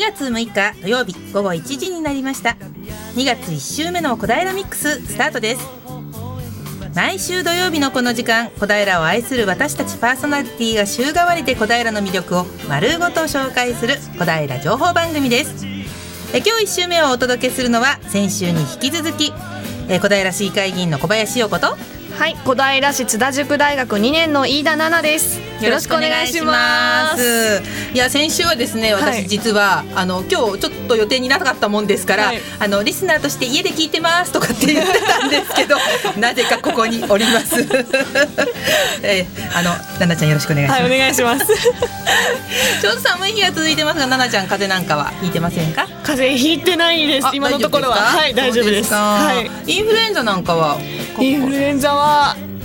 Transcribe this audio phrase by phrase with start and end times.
[0.00, 2.56] 2月6日土曜日午後1時になりました。
[3.16, 5.68] 2月1週目の小平ミックススタートです。
[6.94, 15.66] 毎週土曜日のこの時間小平を愛する私たちパーソナリティが週替わりで小平の魅力を丸ごと紹介する小平情報番組です。
[16.32, 19.34] え今日1週目をお届けするのは先週に引き続き
[19.90, 21.76] え小平市議会議員の小林陽子と
[22.18, 25.40] はい小平市津田塾大学2年の飯田奈々です。
[25.64, 27.62] よろしくお願いします。
[27.94, 35.76] いや先週はですね私実は、はい、あの今日ちょっと予定になかったもんですから、はい、あのリスナーとして家で聞いてますとかって言ってたんですけど
[36.20, 37.56] なぜかここにおります。
[39.02, 41.46] えー、あの奈々ちゃんよろしくお願いします、はい、お願いします。
[42.82, 45.86] ちょうど寒い日が続いてますが奈々ちゃん風邪なんかはひいてませんか？
[46.02, 47.96] 風邪ひいてないです今のところは。
[47.96, 50.54] はい大丈夫ですはいインフルエンザなんか？
[50.54, 50.78] は
[51.18, 52.09] インフルエンザは？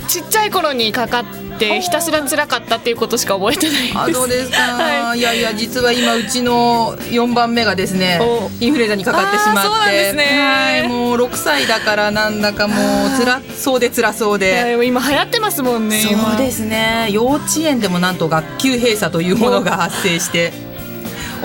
[0.08, 1.24] ちっちゃい頃にかかっ
[1.58, 8.20] てひたすら辛かったっていうことしか覚えてないあどうですか、 はい、いやいや実は今うちの4番目がですね
[8.60, 14.78] インフルエンザにかかってしまって、ね、はいもう6歳だからなんだかもう辛そうで辛そうで。
[14.84, 17.08] 今流行ってますもんねそうですね。
[17.10, 20.52] 幼稚園でもなんと学級閉鎖というものが発生して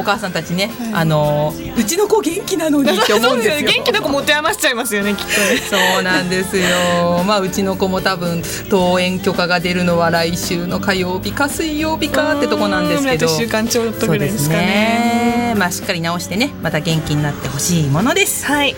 [0.02, 3.68] お母さんたちね、はい、あのうちの子元気なのにって思うんですよ。
[3.72, 5.58] 元気な子持て余しちゃいますよねきっとね。
[5.70, 7.24] そうなんですよ。
[7.26, 13.28] まあうちの子も多分登園許可が出るのは来週の火曜日か水曜日かってとこなんですけど。
[13.28, 18.46] 週間ちょっとぐらいですかね、ね、まあしっかり直してねまた元気になってほしいものです。
[18.46, 18.76] はい。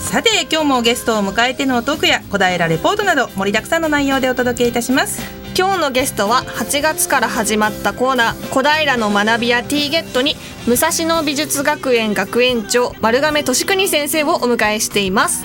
[0.00, 10.34] さて今日もゲストを迎えてのトークや小平レポートなど盛りだくさんの内容でお届けいたします今日のゲストは8月から始まったコーナー小平の学びやティーゲットに
[10.66, 15.44] 武蔵野美術学園学園長丸亀俊邦先生をお迎えしています。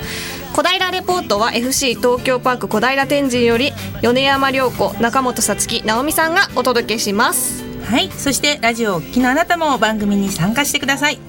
[0.54, 7.66] 小平レポートは FC 東京パーク小平天神より米山良子中本さつき直美さんがお届けします。
[7.84, 11.20] はいそしてラジオを聴きのあなたも番組に参加してください。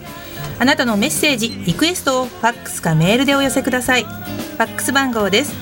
[0.61, 4.05] あなたのメッセージリクエストをファックスかメールでお寄せください。
[4.05, 5.53] ファックス番号です。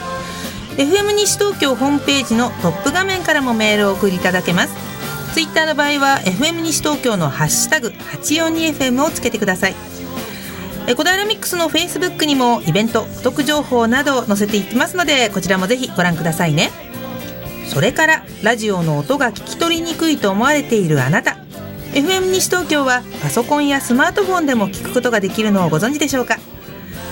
[0.76, 4.74] FM 西東京ホームページのトップ画面からもメールを送りいただけます。
[5.34, 9.74] ツイッターの場合は FM 西東京のハッシュタグ 842FM をつけてください。
[10.88, 16.70] え小平ミックスのフェイスブックにもイベントお得情報など載せていきますのでこちらもぜひご覧くださいね。
[17.66, 21.36] それからラジオの音が聞き取りにくいと思われているあなた。
[21.92, 26.38] FM 西東京はパソコンやスマートフォンでも聞くことができるのをご存知でしょうか。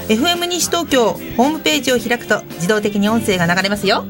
[0.08, 4.06] FM 西東京ホームページを開くと自動的に音声が流れますよ。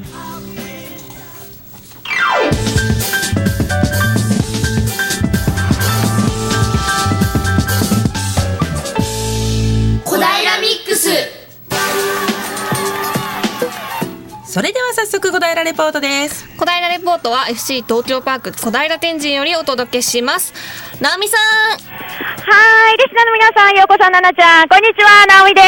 [14.57, 16.49] それでは早速小平レポートです。
[16.57, 20.51] 小平レポートは FC 東京パーク小平天神よりお届けします。
[20.99, 21.77] 直美さん。
[21.77, 25.61] はいリスナーの皆さんようこさんななちゃんこんにちは直美で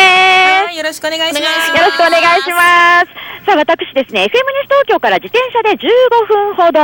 [0.73, 0.75] す。
[0.75, 1.69] よろしくお願いします。
[1.69, 3.45] よろしくお願いします。
[3.45, 4.33] さあ私ですね FM 西
[4.65, 6.81] 東京から自転車で15分ほど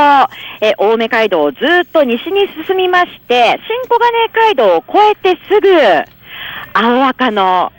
[0.60, 5.68] え青梅街道をずっと西に進みまして新小金街道を越えてすぐ
[6.72, 7.72] 青赤の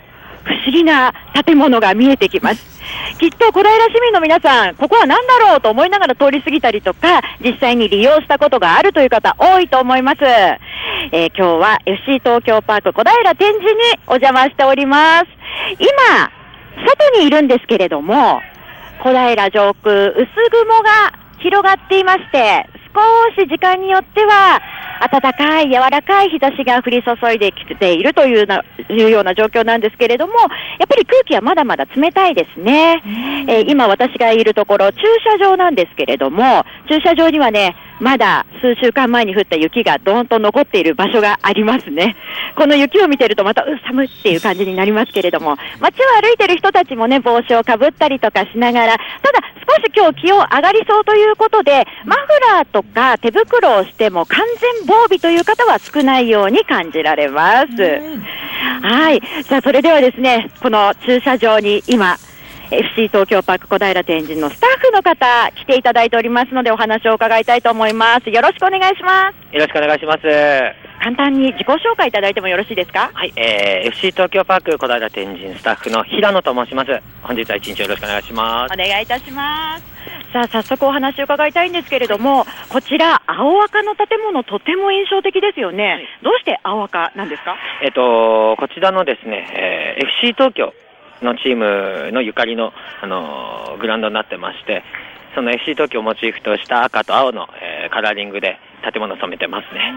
[0.43, 1.13] 不思議な
[1.45, 2.76] 建物が見えてきます
[3.19, 10.23] きっと小平市民の皆さん、ここは何だろうと思いながら通り過ぎたりとか、実際に利用したことがあるという方多いと思います。
[10.23, 15.25] えー、今日は FC 東京パーク小平展示にお邪魔しております。
[15.79, 16.31] 今、
[16.85, 18.41] 外にいるんですけれども、
[18.99, 24.59] 小平上空、薄雲が広がっていまして、少し時間によっては、
[25.11, 30.45] 暖かい、柔らかい日差しが降り注いできているというないうような状況なんですけれども、や
[30.85, 33.03] っぱり空気はまだまだ冷たいですね。
[33.47, 42.15] えー、今私がいるところ、駐車場なんですけれども、駐車場にはね、まだ数週間前に降った雪がどーんと残っている場所がありますね。
[42.55, 52.21] この雪を見てるとまた、う寒いっていう感じになりますけれども、街を歩いてる人たちもね、帽子をかぶったりとかしながら、ただ少し今日気温上がりそうということで、マフ
[52.53, 58.01] ラーとか手袋をしても完全防備という方は少ないように感じられます。
[58.81, 59.21] はい。
[59.43, 62.17] さあ、それではですね、この駐車場に今、
[62.69, 68.29] FC 東京パーク小平天神のスタッフの方来ていただいておりますのでお話を伺いたいと思います。
[68.29, 69.55] よろしくお願いします。
[69.55, 70.21] よろしくお願いします。
[70.99, 73.11] 簡単に自己紹介いただいてもよろしいですか？
[73.13, 76.99] はい、えー、FC 東京パーク小平天神スタッフの平野と申します。
[77.21, 78.73] 本日は一日よろしくお願いします。
[78.73, 79.85] お願いいたします。
[80.33, 86.05] さあ、早速お話を伺いたいんですけれども、こちら、青赤の建物、とても印象的ですよね。
[86.21, 87.55] どうして青赤なんですか？
[87.81, 90.73] えっと、こちらのですね、えー FC 東京
[91.21, 94.83] のチームのゆかりの、あのーグラウンドになってまして、
[95.35, 99.93] その FC 東京をモチーフとした赤と青の、えーカラーリングで建物を染めてますね。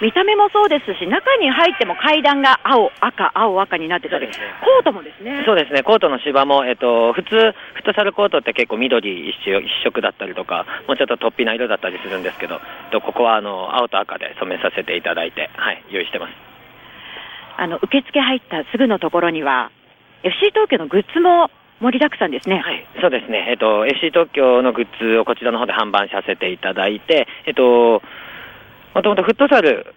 [0.00, 4.32] 見た目もそうですし、中に入っても階段が青、赤、青、赤になってたり、ね
[4.64, 5.42] コートもですね。
[5.44, 9.36] そうですね、コートの芝も、えっと、普通、フットサルコートって結構緑一
[9.84, 12.58] 色だったりとか、もうちょっと突飛な色だったりするんですけど、え
[12.88, 16.32] っとここはあの青と赤で染めさせていただいて、はい、用意してます。
[17.58, 19.70] あの、受付入ったすぐのところには、
[20.22, 21.50] FC 東京のグッズも
[21.80, 22.60] 盛りだくさんですね。
[22.60, 28.02] はい、そうですね、えっと、FC 東京のグッズをこちらの方で販売させていただいて、えっと、
[28.94, 29.94] もともとフットサル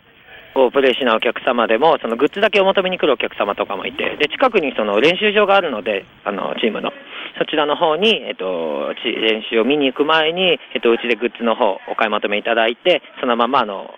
[0.56, 6.92] をプレイしないお客様でも、そのグッズだけを求めに来るお客様とかもいて、で近くにその練習場があるので、あのチームの、
[7.38, 13.96] そちらの方に、えっと、練習を見に行く前に、えっと、うちでグッズの方お買い求めいただいて、そのままあの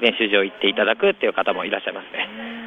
[0.00, 2.65] 練習場行っていただくっていう方もいらっしゃいますね。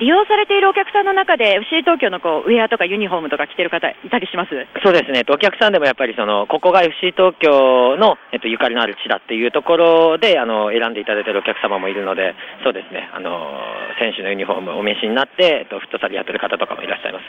[0.00, 4.50] 利用されているお客さんの中で、FC 東京のこうウェアとかユニフォームとか着てる方、いたりします？
[4.82, 13.60] そうですね、お客さんでもやっぱりその、ここが FC 東京の、えっと、ゆかりのある地だっていうところであの選んでいただいているお客様もいるので、そうですね、あの
[14.00, 17.24] 選手のユニフォームをお召しになって、えっと、フットサルやってる方とかもいらっしゃいます。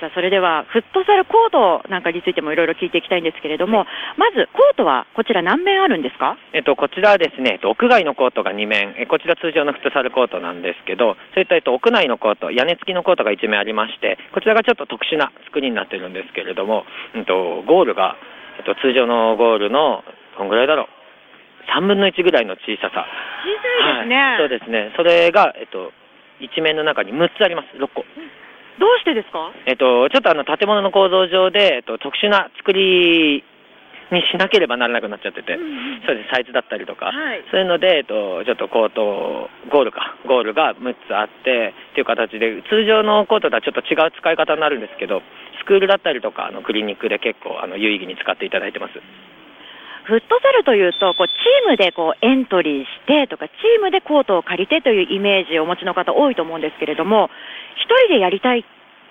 [0.00, 3.86] さあそれでは、フットサルコートなんかについてもいろいろ聞いていきたいんですけれども、
[4.16, 6.36] まずコートはこちら何面あるんですか？
[6.52, 16.84] えっと、こちらはですね、えっと、屋外のコートが2面、えこちら通常のフットサルコートなんですけど、そういった、えっと、屋内のコート、屋根付きのコートが1面ありまして、こちらがちょっと特殊な作りになってるんですけれども、
[17.14, 18.16] うんと、ゴールが、
[18.58, 20.04] えっと、通常のゴールの、
[20.38, 20.88] どんぐらいだろ
[21.68, 23.06] う、3分の1ぐらいの小ささ。
[23.44, 24.16] 小さいですね。
[24.16, 24.92] はい、そうですね。
[24.96, 25.92] それが、えっと、
[26.40, 28.04] 一面の中に6つあります、6個。
[28.78, 29.50] どうしてですか？
[29.66, 33.42] えっと、ちょっとあの、建物の構造上で、えっと、特殊な作り
[34.10, 35.58] にしなければならなくなっちゃってて、
[36.06, 37.44] そうです、サイズだったりとか、はい。
[37.50, 45.22] そういうので、えっと、ちょっとコート、ゴールか、ゴールが6つあって、っていう形で、通常のコートとはちょっと違う使い方になるんですけど、
[45.60, 48.92] スクールだったりとか、あの、クリニックで結構、あの、有意義に使っていただいてます。
[50.08, 57.28] フットサルというと、こうチームでこうエントリーしてとか、チームでコートを借りてというイメージをお持ちの方多いと思うんですけれども、
[57.76, 58.64] 一人でやりたい、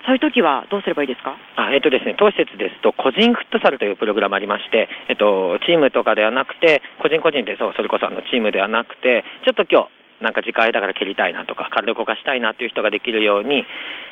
[0.06, 1.38] そういう時はどうすればいいですか？
[1.56, 9.90] あえっとですね、当施設ですと、個人フットサルというプログラムありまして、えっと、チームとかではなくて、個人個人でそう、それこそあのチームではなくて、ちょっと今日、
[10.22, 13.66] なんか時間だから蹴りたいなとか、体を動かしたいなっていう人ができるように、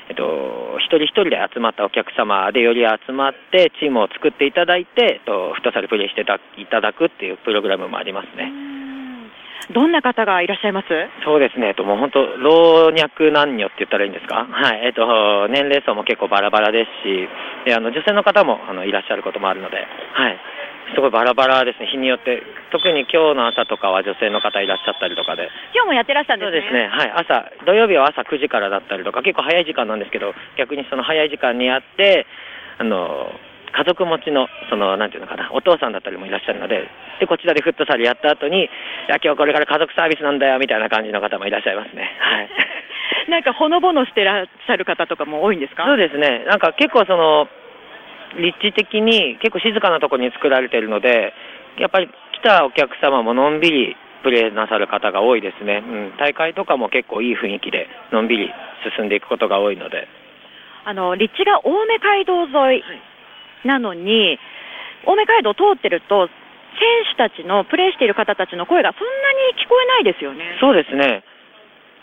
[0.09, 6.25] えっと、一人一人で集まったお客様でより集まって、チームを作っていただいて、えっと、フットサルプレイしてい
[6.67, 8.51] ただくっていうプログラムもありますね。
[9.73, 10.87] どんな方がいらっしゃいます？
[11.25, 14.85] そうですね、えっと、もう本当、老若男女って言ったらいいんですか、はい。
[14.85, 17.27] えっと、年齢層も結構バラバラですし、
[17.65, 20.37] であの女性の方もあのいらっしゃることもあるので、はい、
[20.93, 26.69] すごいバラバラですね、日によって、特に今日の朝とかは女性の方いらっしゃったりとかで、今日もやってらっしゃるんですね。
[26.69, 32.25] そうですね、はい、朝、土曜日は朝9時からだったりとか、結構早い時間なんですけど、逆にその早い時間にやって、
[32.77, 33.31] あの
[33.75, 36.87] 家族持ちの、その、なんていうのかな、お父さんだったりもいらっしゃるので、
[37.19, 38.69] で、こちらでフットサルやった後に、い
[39.09, 42.09] や、今日これから家族サービスなんだよ、みたいな感じの方もいらっしゃいますね。
[42.19, 42.49] はい。
[43.27, 45.83] なんかほのぼのしてらっしゃる方とかも多いんですか？
[45.85, 47.49] そうですね、なんか結構その、
[48.37, 51.33] 立地的に結構静かなところに作られているので、
[51.79, 52.11] やっぱり来
[52.43, 55.83] たお客様ものんびりプレーなさる方が多いですね。
[55.85, 58.49] うん、大会とかも結構いい雰囲気で、のんびり
[58.97, 60.07] 進んでいくことが多いので。
[60.85, 62.83] あの、立地が青梅街道沿い
[63.67, 64.39] なのに、
[65.05, 66.33] 青梅街道を通ってると、選
[67.11, 69.13] 手たちの、プレーしている方たちの声がそんな
[69.53, 70.57] に聞こえないですよね。
[70.59, 71.23] そうですね。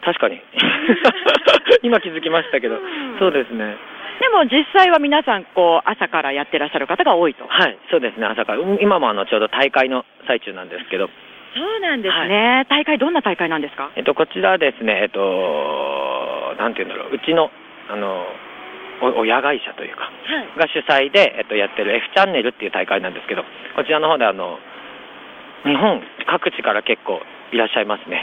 [0.03, 0.41] 確かに。
[1.83, 3.77] 今気づきましたけど、うんそうですね。
[4.21, 7.45] でも実際は皆さん、こう、朝からやってらっしゃる方が多いと。
[7.47, 8.59] はい、そうですね、朝から。
[8.59, 11.09] うん今もあのちょうど大会の最中なんですけど、
[11.55, 12.67] そうなんですね。
[12.71, 13.91] 大会、どんな大会なんですか？
[13.97, 17.51] えっと、こちらはですね、えっと、なんていうんだろう、うちの、
[17.91, 18.25] あの、
[19.03, 20.11] お親会社というか、は
[20.57, 20.59] い。
[20.59, 23.43] が主催で、えっと、やってる F チャンネルっていう大会なんですけど、
[23.75, 24.59] こちらの方であの、
[25.65, 27.21] 日本各地から結構
[27.53, 28.17] いらっしゃいますね。
[28.17, 28.23] は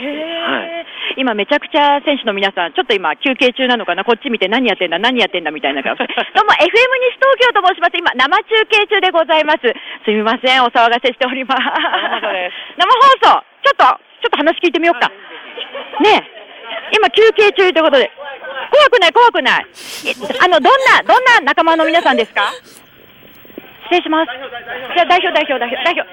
[0.66, 0.86] い。
[1.16, 6.06] 今めちゃくちゃ選手の皆さん、ちょっと今休憩中なのかな、こっち見て何やってんだ、何やってんだみたいな顔して。
[6.34, 7.96] どうも FM 西東京と申します。
[7.96, 9.58] 今生中継中でございます。
[10.04, 11.62] すみません、お騒がせしております。
[11.62, 11.70] 生
[13.22, 13.84] 放送ちょっと、
[14.22, 15.08] ちょっと話聞いてみようか。
[15.08, 16.40] ねえ。
[16.96, 18.10] 今休憩中ということで。
[18.70, 19.66] 怖くない、怖くない。
[20.06, 20.12] え
[20.44, 22.42] あの、どんな、どんな仲間の皆さんですか？
[23.90, 24.30] 失礼します。
[24.94, 26.06] じゃあ代表、代表、代表、代表。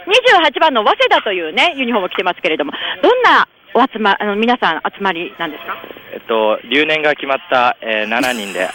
[0.50, 2.72] 28番の早稲田というね、ユニフォームを着てますけれども、
[3.04, 5.78] どんなお集ま、あの、皆さん集まりなんですか？
[6.14, 8.72] えっと、留年が決まった、えー7人で、はい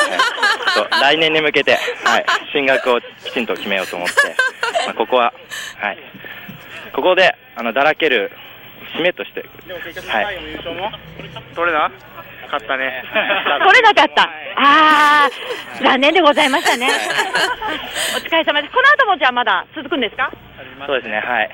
[0.73, 4.15] ちょっと来年に向けて、はい、進学をきちんと決めようと思って、
[4.87, 5.35] まあ、ここは、
[5.77, 5.99] はい、
[6.95, 8.31] ここで、あの、だらける
[8.97, 9.41] 締めとして、
[10.09, 10.39] はい。
[11.55, 11.91] 取れな
[12.47, 13.03] 勝ったね。
[13.65, 14.29] 取れなかった。
[14.57, 16.89] あー、残念でございましたね。
[18.17, 18.75] お疲れ様です。
[18.75, 20.31] この後もじゃあまだ続くんですか？
[20.87, 21.51] そうですね、はい。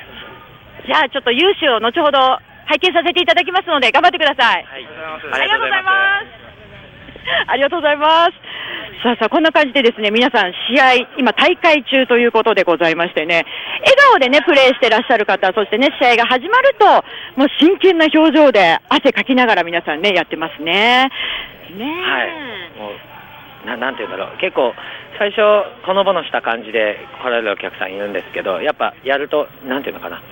[0.87, 4.67] じゃあちょっと優秀を後ほど拝見させていただきますので頑張ってください。
[4.73, 4.85] あり
[5.49, 6.48] がとうございます。
[7.47, 8.33] ありがとうございます。
[9.03, 13.45] さあさあ、こんな感じでですね、皆さん試合、今大会中ということでございましてね、
[13.81, 16.87] 笑顔でね、プレーしてらっしゃる方、そしてね、試合が始まると、
[17.37, 21.09] もう真剣な表情で汗かきながら皆さんね、やってますね。
[21.77, 21.85] ね。
[21.85, 22.79] はい。
[22.79, 24.39] もう、ななんていうんだろう。
[24.39, 24.75] 結構、
[25.19, 25.43] 最初、
[25.85, 30.23] ほのぼのした感じで来られるお客さんいるんですけど、やっぱやると、なんていうのかな。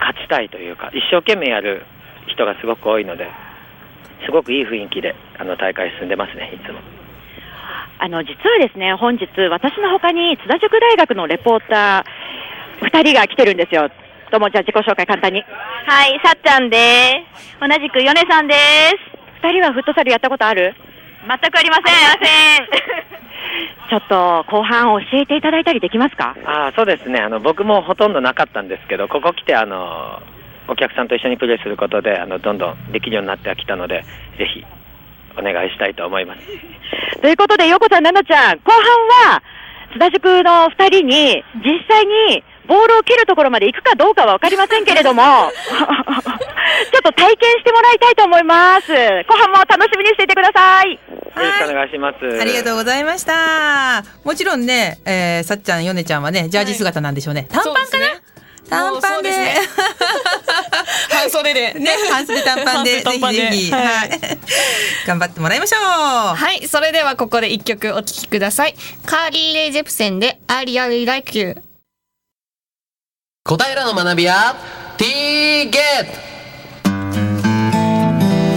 [0.00, 1.84] 勝ちたいというか、一生懸命やる
[2.26, 3.28] 人がすごく多いので、
[4.24, 6.80] すごくいい雰囲気で、あの、大会進んでますね、いつも。
[8.00, 13.90] あの、実はですね、本日、私の他に津田塾大学のレポーター、二人が来てるんですよ。
[14.30, 15.42] どうも、じゃあ自己紹介簡単に。
[15.42, 17.58] はい、さっちゃんです。
[17.60, 18.96] 同じくヨネさんです。
[19.42, 20.74] 二人はフットサルやったことある？
[21.26, 21.84] 全くありません。
[21.84, 22.68] ありません。
[23.88, 26.36] ちょっと、後半教えていただいたりできますか？
[26.44, 27.18] ああ、そうですね。
[27.20, 30.22] あの、僕もほとんどなかったんですけど、ここ来て、あの、
[30.68, 34.04] お客さんと一緒にプレーすることで、あの、どんどんできるようになってはきたので、
[34.38, 34.64] ぜひ、
[35.38, 36.40] お願いしたいと思います。
[37.20, 39.42] ということで、横さん、奈々ちゃん、後半は、
[39.92, 45.22] 津田塾の二人に、実際に、ボールを蹴るところまで行くかどうかはわかりませんけれども、
[45.56, 48.92] ちょっと体験してもらいたいと思います。
[48.92, 50.92] 後半も楽しみにしていてください。
[50.92, 50.98] よ
[51.36, 52.40] ろしくお願いします。
[52.40, 54.02] ありがとうございました。
[54.22, 57.48] もちろんね、えー、さっちゃん、ヨネちゃんはね、ジャージ姿なんでしょうね。
[57.50, 58.37] 短パンかな？
[58.68, 59.30] 短パンで。
[61.10, 61.74] 半袖で。
[61.74, 64.10] ね、半袖短パンで、ぜひぜひ、はいはい。
[65.06, 65.80] 頑張ってもらいましょう。
[66.34, 68.74] はい、それではここで一曲お聴きください。
[69.06, 71.62] カーリー・レイ・ジェプセンで I Really Like You。
[73.48, 74.54] 小平の学び屋
[74.98, 75.06] T
[75.70, 76.28] ゲート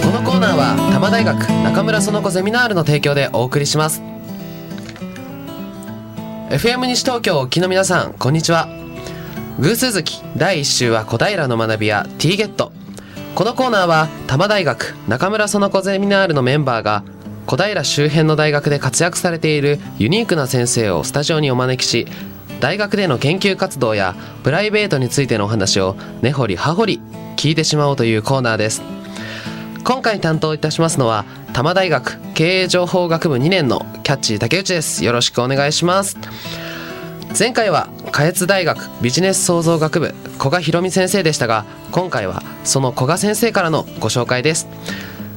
[0.06, 4.02] このコーナーは多摩大学中村園子ゼミナールの提供でお送りします
[6.50, 8.81] FM 西東京をお聞きの皆さんこんにちは
[9.60, 12.72] 偶数月第1週は小平の学び屋 T ゲット。
[13.34, 17.04] このコーナーは多摩大学中村園子ゼミナールのメンバーが
[17.46, 22.06] 小平周辺の大学で活躍されているユニークな先生をスタジオにお招きし
[22.60, 27.00] 大学での研究活動やプライベートについてのお話を根掘り葉掘り
[27.36, 28.82] 聞いてしまおうというコーナーです。
[29.84, 35.04] 今回担当いたしますのは多摩大学経営情報学部2年のキャッチー竹内です。
[35.04, 36.16] よろしくお願いします。
[37.38, 44.68] 前回は下越大学ビジネス創造学部古賀博美先生でしたが今回はその古賀先生からのご紹介です。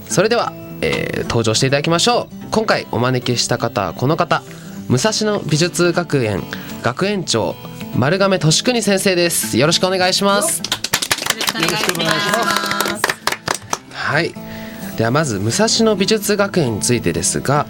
[0.09, 2.47] それでは、えー登場していただきましょう。
[2.51, 4.43] 今回お招きした方はこの方
[4.87, 6.43] 武蔵野美術学園
[6.83, 7.55] 学園長
[7.95, 9.57] 丸亀俊邦先生です。
[9.57, 10.59] よろしくお願いします。
[10.59, 10.63] よ
[11.61, 13.03] ろしくお願いします。
[13.93, 14.33] はい。
[14.97, 17.65] ではまず武蔵野美術学園についてですが、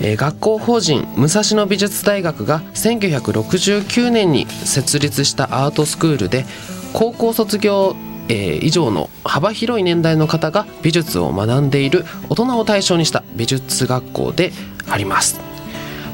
[0.00, 6.44] えー学校法人武蔵野美術大学が1969年に設立したアートスクールで
[6.92, 7.94] 高校卒業、
[8.28, 14.52] えー以上の幅広い年代の方が美術を学んでいる大人を対象にした美術学校で
[14.88, 15.40] あります。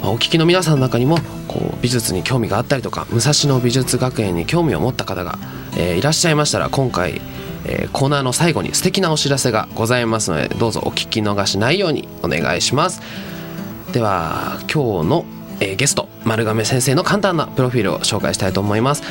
[0.03, 5.39] まあお聞きの皆さんの中にもこう美術に興味があったりとか武蔵野美術学園に興味を持った方が、
[5.77, 7.21] えーいらっしゃいましたら今回、
[7.67, 13.01] えーコーナーの最後に素敵なお知らせがございますのでどうぞお聞き逃しないようにお願いします
[13.95, 15.25] では今日の、
[15.61, 19.05] えーゲスト丸亀先生の簡単なプロフィールを紹介したいと思います、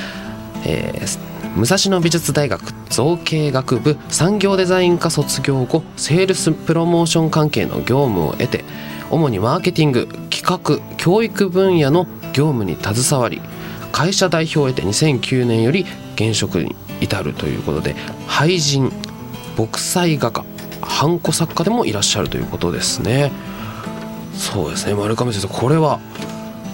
[0.66, 8.66] えー武蔵野美術大学造形学部産業デザイン科卒業後セールスプロモーション関係の業務を得て
[9.12, 13.40] 主にマーケティング企画教育分野の業務に携わり
[13.92, 15.86] 会社代表を得て2009年より
[16.16, 17.94] 現職に至るということで
[18.28, 18.92] 俳人
[19.56, 20.44] 墨彩画家
[20.82, 23.32] ハンコ作家でもいらっしゃるということですね。
[24.36, 24.94] そうですね。
[24.94, 26.00] 丸亀先生これは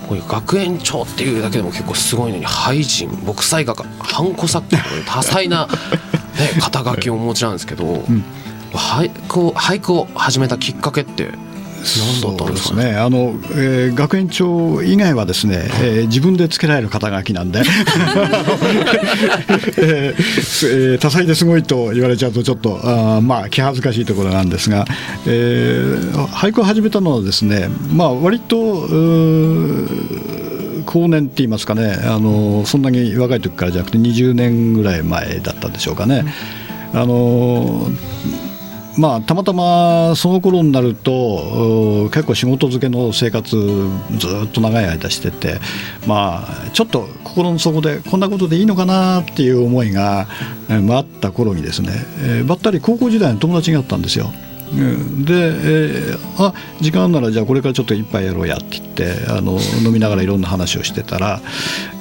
[0.08, 5.74] こういう学園長っていうだけでも結構すごいのに俳人墨彩画家ハンコ作家という多彩な、ね、
[6.60, 8.04] 肩書きをお持ちなんですけど、
[8.74, 11.30] 俳句を俳句を始めたきっかけって
[12.22, 12.98] 何だったんですかねね。
[12.98, 17.62] あの、えー学園長以外はですね、えー自分でつけられる肩書きなんで、
[19.78, 24.86] えーすえ多彩ですごいと言われちゃうとちょっとあまあ気恥ずかしいところなんですが、
[25.26, 36.26] えー俳句を始めたのはですね、まあ割とうー後年って言いますかね、あのそんなに若い時からじゃなくて20年ぐらい前だったんでしょうかね。
[36.94, 37.88] あの
[39.00, 43.56] まあ、たまたまその頃になると結構仕事漬けの生活
[44.18, 45.58] ずっと長い間してて、
[46.06, 50.28] まあ、ちょっと心の底でこんなことでいいのかなっていう思いが、
[50.70, 51.92] えー、あった頃にですね、
[52.22, 54.34] えー、ばったり高校時代の友達があったんですよ。
[54.72, 61.42] で、えー、あ時間あるならじゃあこれからちょっと一杯やろうやって言ってあの飲みながらいろんな話をしてたら、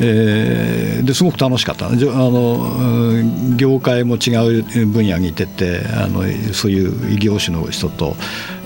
[0.01, 6.23] えー、ですごく楽しかったあの業界も違う分野にいててあの
[6.53, 8.17] そういう異業種の人と、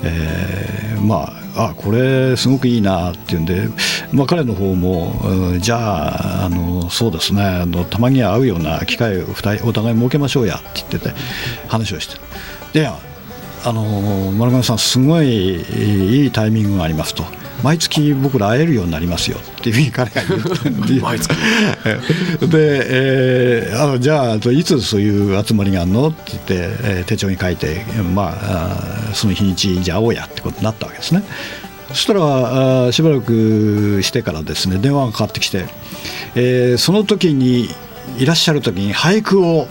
[0.03, 3.69] えー、まああこれすごくいいなっていうんで、
[4.11, 9.27] まあ、彼の方も、うん、じゃああのそうですねあのたまには会うような機会を
[9.65, 11.11] お互い設けましょうやって言ってて
[11.69, 12.17] 話をして。
[12.73, 12.89] で
[13.65, 15.63] あの丸亀さん、すごい
[16.23, 17.25] いいタイミングがありますと。
[17.63, 20.43] 毎月僕ら会えるようになりますよっていうふうに彼が言っ
[20.87, 21.29] て 毎月。
[22.51, 31.23] で、えー、あのじゃあいつそういう集まりがあるのって言って、えー、手帳に書いて、まあ、その日にちじゃあ会おうやってことになったわけですね。
[31.91, 35.67] そしたらあしばらくしてからですね電話がかかってきて、
[36.35, 37.69] えー、その時に
[38.19, 39.69] いらっしゃる時に俳句を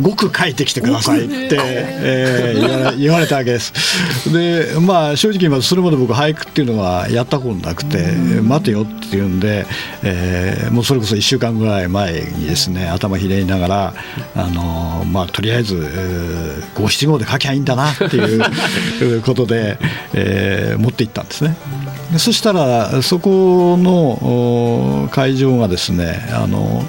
[0.00, 3.72] 5句書いてきてくださいって、えー、言わ 言われたわけです。
[4.32, 7.98] でまあ正直言それまで僕俳句っていうのはやったことなくて
[8.42, 9.66] 待てよっていうんで、
[10.02, 13.94] えー、もうそれこそ1週間ぐらい前にですね頭ひねりながら
[14.36, 15.88] あのまあとりあえず
[16.74, 19.78] 五七五で書きゃいいんだなっていうことで、
[20.14, 21.56] えー、持っていったんですね。
[22.16, 26.88] そしたらそこの会場がですねあの、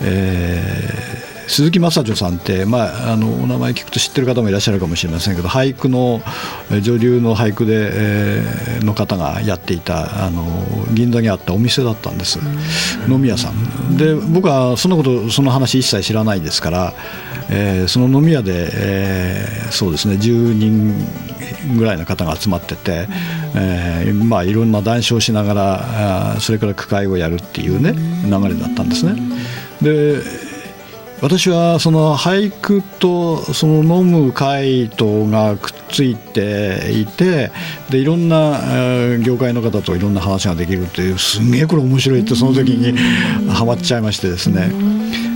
[0.00, 6.22] えー鈴木正女さんって、まあ、あのお名前聞くと知ってる方もいらっしゃるかもしれませんけど俳句の
[6.82, 10.44] 女流の俳句で、えー、の方がやっていたあの
[10.92, 12.38] 銀座にあったお店だったんです。
[13.08, 13.96] 飲み屋さん。
[13.96, 16.94] で僕はそのことその話一切知らないですから、
[17.50, 20.94] えー、その飲み屋で、えー、そうですね10人
[21.76, 23.06] ぐらいの方が集まってて、
[23.54, 27.92] えーまあ、いろんな談笑しながらそれから句会をやるっていうね
[28.24, 29.16] 流れだったんですね。
[29.80, 30.20] で
[31.22, 37.52] 私はその俳句とその飲む回答がくっついていて
[37.90, 38.58] でいろんな
[39.24, 42.98] 業界の方といろんな話ができるっていうすげえこれ面白いってその時に
[43.48, 44.72] はまっちゃいましてですね。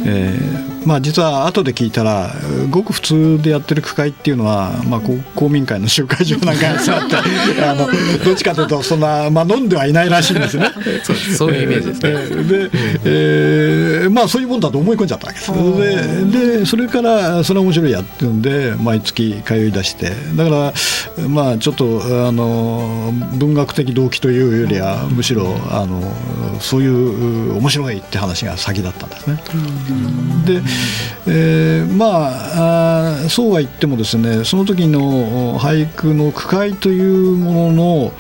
[0.07, 2.33] えー、まあ、実は後で聞いたら
[2.71, 5.01] ごく普通でやってる区会っていうのは、まあ、
[5.35, 7.17] 公民会の集会場なんかに座って
[7.65, 7.89] あの
[8.25, 10.71] どっちかというとそんな、まあ、飲んではいないらしいんですね。
[11.37, 12.11] そういうイメージですね。
[12.11, 12.71] えー、で、
[13.05, 20.51] えー、まあ、そういうもんだと思い込んじゃったわけですででそれからそれは面白いやってるんで毎月通い出してだか
[21.19, 26.03] らまあちょっとあの文学的動機というよりはむしろあの
[26.61, 29.39] そういう面白いって話が先だったんですね。
[30.47, 30.63] で、
[31.27, 38.13] えー、まあそうは言ってもですねその時の俳句の句会というものの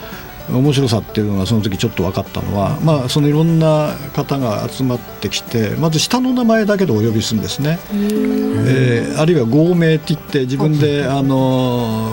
[0.49, 12.13] 面白さっていうのがその時ちょっと分かったのは、まあ、そのいろんな方が集まってきてまず下の名前だけでお呼びするんですね、えー、あるいは合名って言って自分であの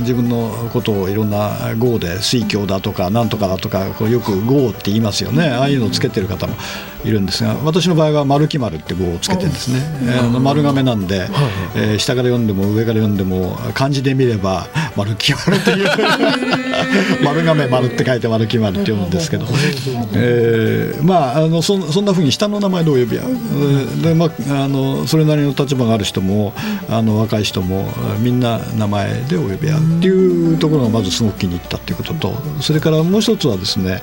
[0.00, 5.48] 自分のことをいろんな号で水郷だとかなんとかだとかこうよく号って言いますよね。
[5.48, 6.54] ああいうのをつけてる方も
[7.04, 11.28] いるんですが私の場合は丸木丸って号をつけてるんですね、えー、丸亀なんで、
[11.76, 16.64] えー、下から読んでも上から読んでも漢字で見れば丸木丸っていう。
[17.24, 19.46] 丸亀丸って書いて丸木丸って読むんですけど、
[20.14, 26.52] えー、まああのそそんなふうに下の名前でお呼び合うで、まあ、あのそれなりの立場がある人も
[26.88, 27.88] あの若い人も
[28.20, 34.02] みんな名前でお呼び合うっていうところがまずすごく気に入ったっていうこととそれからもう一つはですね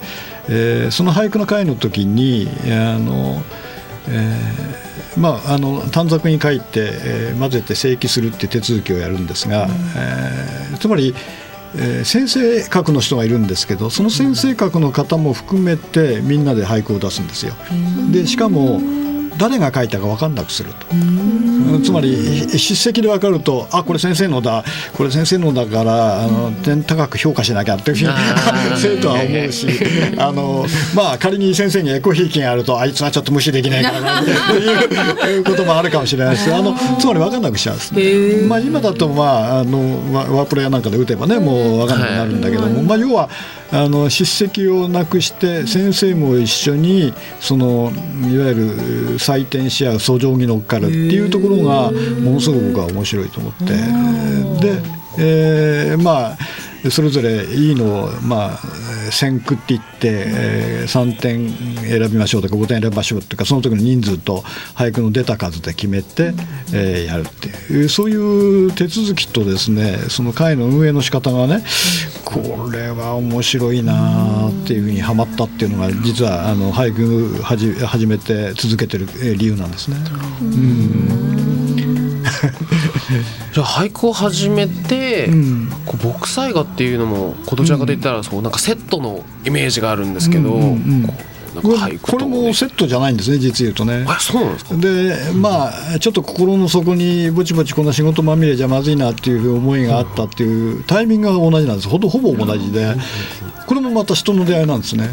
[0.54, 3.42] えー、その俳句の会の時にあの、
[4.10, 11.16] えー、まあ、あの短冊に書いて、えー、混ぜて正規するって手続きをやるんですが、うん、えー、つまり、
[11.76, 17.54] えー、先生格の人がいるんですけどその先生格の方も含めてみんなで俳句を出すんですよ。
[18.12, 18.82] でしかも
[19.42, 20.86] 誰が書いたか分かんなくすると。
[21.84, 28.12] つまり筆跡で分かるとあこれ先生のだこれ先生のだからあの点高く評価しなきゃっていうふうに
[28.78, 29.68] 生徒は思うし
[30.18, 36.54] あの、まあ、仮に先生にエコひいきがあるとあいつはちょっと無視できないからなっていうこともあるかもしれないです。
[36.54, 43.30] あのつまり分かんなくしちゃうんですね、まあ、今だと、まあ、あのワープレイヤーなんかで打てばねもう分かんなくなるんだけども、まあ、要は
[43.72, 47.92] あの筆跡をなくして先生も一緒にその
[48.30, 48.76] いわゆる
[49.18, 53.66] 採点し合う訴状に乗っかるっていうところがものすごく僕は面白いと思って。
[53.66, 56.38] で、えー、まあ
[56.84, 58.58] でそれぞれいいのを、まあ、
[59.12, 61.50] 選句って言って、えー、3点
[61.88, 64.40] 選びましょうとか5点選びましょうとかその時の人数と
[64.76, 66.34] 俳句の出た数で決めて、
[66.74, 71.64] えー、やるっていうそういう手続きとですねその会の運営の仕方がね
[72.26, 79.98] これは面白いなっていうふうにはまったっていうのが実はあの俳句始始めて続けてる理由なんですね。
[80.42, 81.41] うん
[83.54, 90.72] じゃあ俳句を始めて、うん、こう牧祭画っていうのもどちらかと言ったらそうなんかセットのイメージがあるんですけど、うんうんう
[91.08, 91.14] ん。
[91.62, 94.06] これこれもセットじゃないんですね実言うとね。
[94.08, 94.76] あそうなんですか。
[94.76, 101.90] でまあちょっと心の底にぼちぼちこんな仕事まみれじゃまずいなっていう思いがあったっていうタイミングが同じなんです。
[101.90, 102.96] ほぼほぼ同じで。
[103.68, 105.10] これもまた人の出会いなんですね、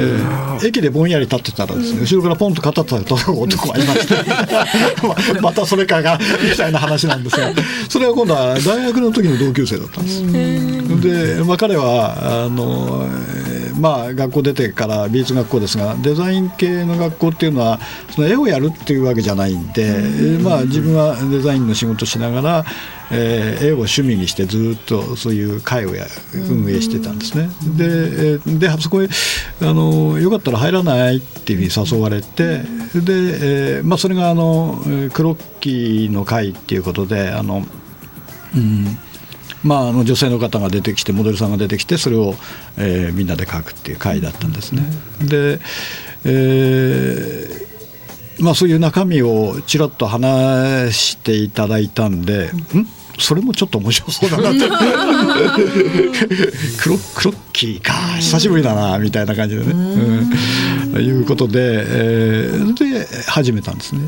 [0.00, 4.14] えー、駅でぼんやり立ってたらですね後ろからポンと肩たたく男がいまして
[5.40, 7.52] またそれかがみたいな話なんですが
[7.88, 10.20] それは今度は大学の時の同級生だったんです。
[11.00, 13.06] で、まあ、彼はあの、
[13.78, 17.80] まあ、学校出てから美術学校ですがデザイン系の学校っていうのは
[18.14, 22.64] その絵をやるっていうわけじゃないんで、まあ、自分はデザインの仕事しながら
[23.12, 26.06] えー、絵を趣味にしてずっとそういう会をや
[26.48, 27.50] 運営してたんですね。
[27.76, 29.08] ででそこへ
[29.60, 29.89] あの
[30.20, 32.64] よかったら入らないっていうふうに誘われてで、
[33.76, 37.62] えーまあ、それがあのクロッキーの会っていうことであの、
[38.54, 38.98] うん
[39.62, 42.34] まあ、あの女性の方が出てきてモデルさんが出てきてそれを、
[42.78, 44.82] えー、みんなで描くっていう会だったんですね。
[45.20, 45.60] で、
[46.24, 47.70] えー
[48.42, 52.50] まあ、そういう中身をちらっと話していただいたんで、ん？
[53.20, 54.60] それもちょっと面白そうだなって。
[56.80, 64.00] クロクロッキーか久しぶりだなみたいな感じでね、うん、いうことで、えー、で始めたんですね。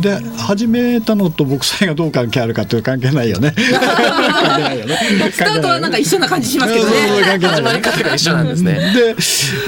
[0.00, 3.54] で始めたのと牧祭がどう関係あるかという関係ないよね。
[3.56, 4.98] 関係ないよね。
[5.32, 6.92] スタートはなんか一緒な感じしますけどね。
[7.40, 8.72] 始まり方が一緒なんですね。
[8.94, 9.16] で、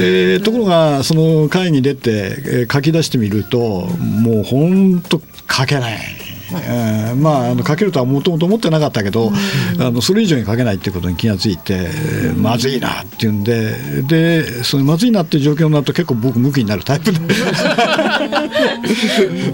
[0.00, 6.19] えー、ところがその会に出て、えー、書き出してみるともう本当書けない
[6.52, 9.30] えー、まああのかけるとはもともと思ってなかったけど、
[9.78, 11.90] あのそれ以上にかけないっていうことに気がついて、
[12.36, 17.20] まずいなっていうんででそのまずいなっていう状況になると結構僕向きになるタイプで。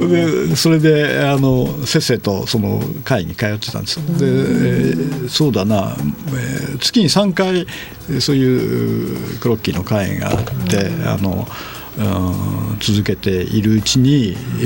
[0.07, 5.97] でそれであのせっせとその会に通ってたんですで、えー、そうだな、
[6.29, 7.67] えー、月に3回
[8.21, 10.37] そういうクロッキーの会があっ
[10.69, 11.47] てあの。
[12.79, 14.63] 続けているうちに、え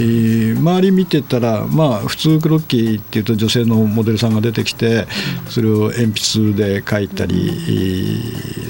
[0.55, 5.07] ー、周り見てたら、まあ、普通クロッキーっていうと女性のモデルさんが出てきて
[5.49, 7.49] それを鉛筆で描いたり、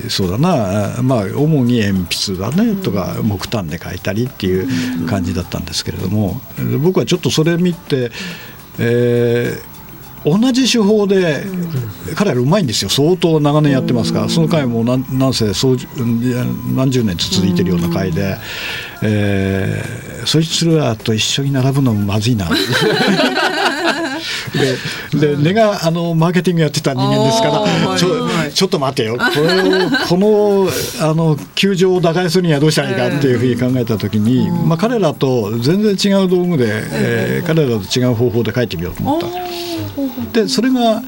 [0.02, 6.40] えー、そうだな、まあ、主に鉛筆だねとか木炭で描いたりっていう感じだったんですけれども
[6.82, 8.10] 僕はちょっとそれ見て、
[8.78, 9.69] えー
[10.24, 11.44] 同じ手法で
[12.14, 12.90] 彼らうまいんですよ。
[12.90, 14.28] 相当長年やってますから。
[14.28, 15.76] その回もなんせそう
[16.74, 18.36] 何十年続いてるような回で、
[19.02, 22.48] えー、そいつらと一緒に並ぶのもまずいな
[25.12, 29.16] でで根があのマーケティングやってた人間ですからちょちょっと待てよ。
[29.16, 30.68] これをこの
[31.00, 40.40] あの球場を打開するにはどうしたらいいかっていうふうに考えた時に、まあ、彼らと全然違う道具で、えー、彼らと違う方法で書いてみようと思った。
[40.40, 41.02] でそれが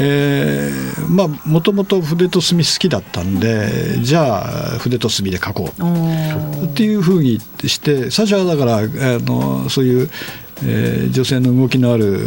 [0.00, 4.44] えー、まあもともと筆と墨好きだったんでじゃ
[4.76, 6.64] あ筆と墨で書こう。
[6.66, 8.82] っていうふうにして最初はだからあ
[9.18, 10.10] のそういう、
[10.64, 12.18] えー、女性の動きのある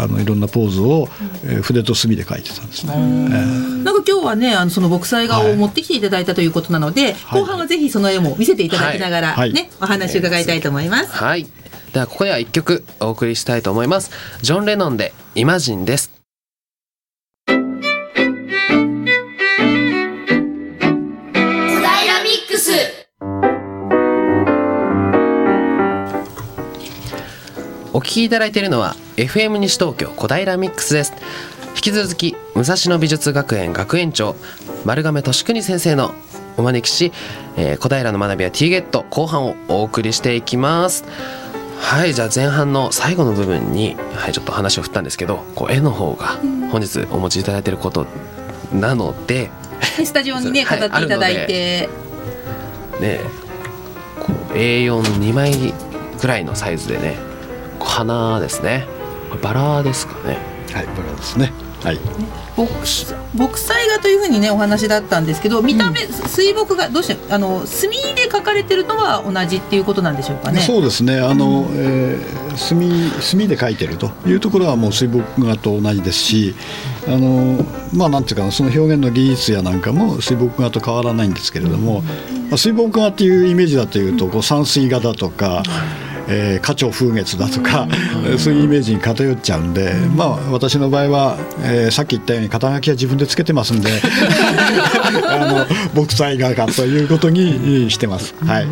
[0.00, 1.08] あのいろんなポーズを、
[1.44, 2.92] えー、筆と墨で書いてたんですね。
[2.94, 11.12] えー、なんか今日はねあのその木彩画を持ってきていただいたということなので、はい、後半はぜひその絵も見せていただきながらね、はい、お話を伺いたいと思います。
[11.12, 11.46] はい。
[11.92, 14.10] ではここでは一曲お送りしたいと思います。
[14.42, 16.23] ジョン・レノンでイマジンです
[27.94, 31.12] お聞きいただいているのは FM 西東京小平ミックスです。
[31.76, 34.34] 引き続き武蔵野美術学園学園長
[34.84, 36.12] 丸亀俊邦先生の
[36.56, 37.12] お招きし、
[37.56, 41.04] えー、小平の学びは T ゲット後半をお送りしていきます。
[41.78, 46.40] はいじゃあ前半の最後の部分に、はい、ちょっと話を振ったんですけどこう絵の方が
[46.72, 48.06] 本日お持ちいただいていること
[48.72, 49.50] なので、
[50.04, 51.88] スタジオにね 飾っていただいて、
[52.90, 53.20] はい、ね
[54.18, 55.72] こう A42 枚
[56.20, 57.33] ぐらいのサイズでね
[57.84, 58.86] 花ですね。
[59.42, 60.38] バラですかね。
[60.72, 61.52] はいバラですね。
[61.82, 61.98] はい。
[62.56, 62.66] 木
[63.36, 70.60] 木彩画というふうにねお話だったんですけど見た目、水墨画どうしてあの墨で描かれてるのは同じっていうことなんでしょうかね。
[70.60, 71.20] そうですね。
[71.20, 76.54] あの、えー墨墨で描いてるというところはもう水墨画と同じですし
[77.06, 85.62] あのまあなんていうかなその表現の技術やなんかも水墨画と変わらないんですけれども、まあ、水墨画っていうイメージだというとこう山水画だとか、
[86.28, 87.86] えー、花鳥風月だとか、
[88.38, 93.90] そういうイメージに偏っちゃうんで、まあ、私の場合は、えーさっき言ったように肩書きは自分でつけてますんで
[95.28, 98.34] あの木彩画家ということにしてます。
[98.46, 98.66] はい、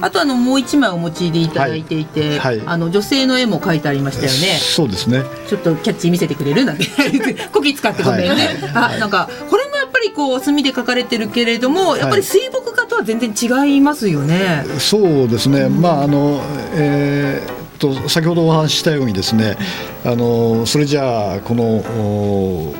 [0.00, 2.58] あとあのもう一枚お持ちでいただいていて、はい。
[2.58, 2.66] はい。
[2.66, 4.56] あの女性の絵も描いてありましたよね。
[4.58, 5.22] そうですね。
[5.48, 6.64] ちょっとキャッチ見せてくれる？
[6.64, 6.86] なんて。
[7.52, 9.69] こき使ってごめんね、あなんかこれ
[10.00, 16.40] りこう墨で描かれてるけれどもやっぱり水墨画とは全然違いますよね、そうですね、まああの
[16.74, 19.56] えーっと先ほどお話ししたようにですね
[20.04, 22.74] あのそれじゃあこのお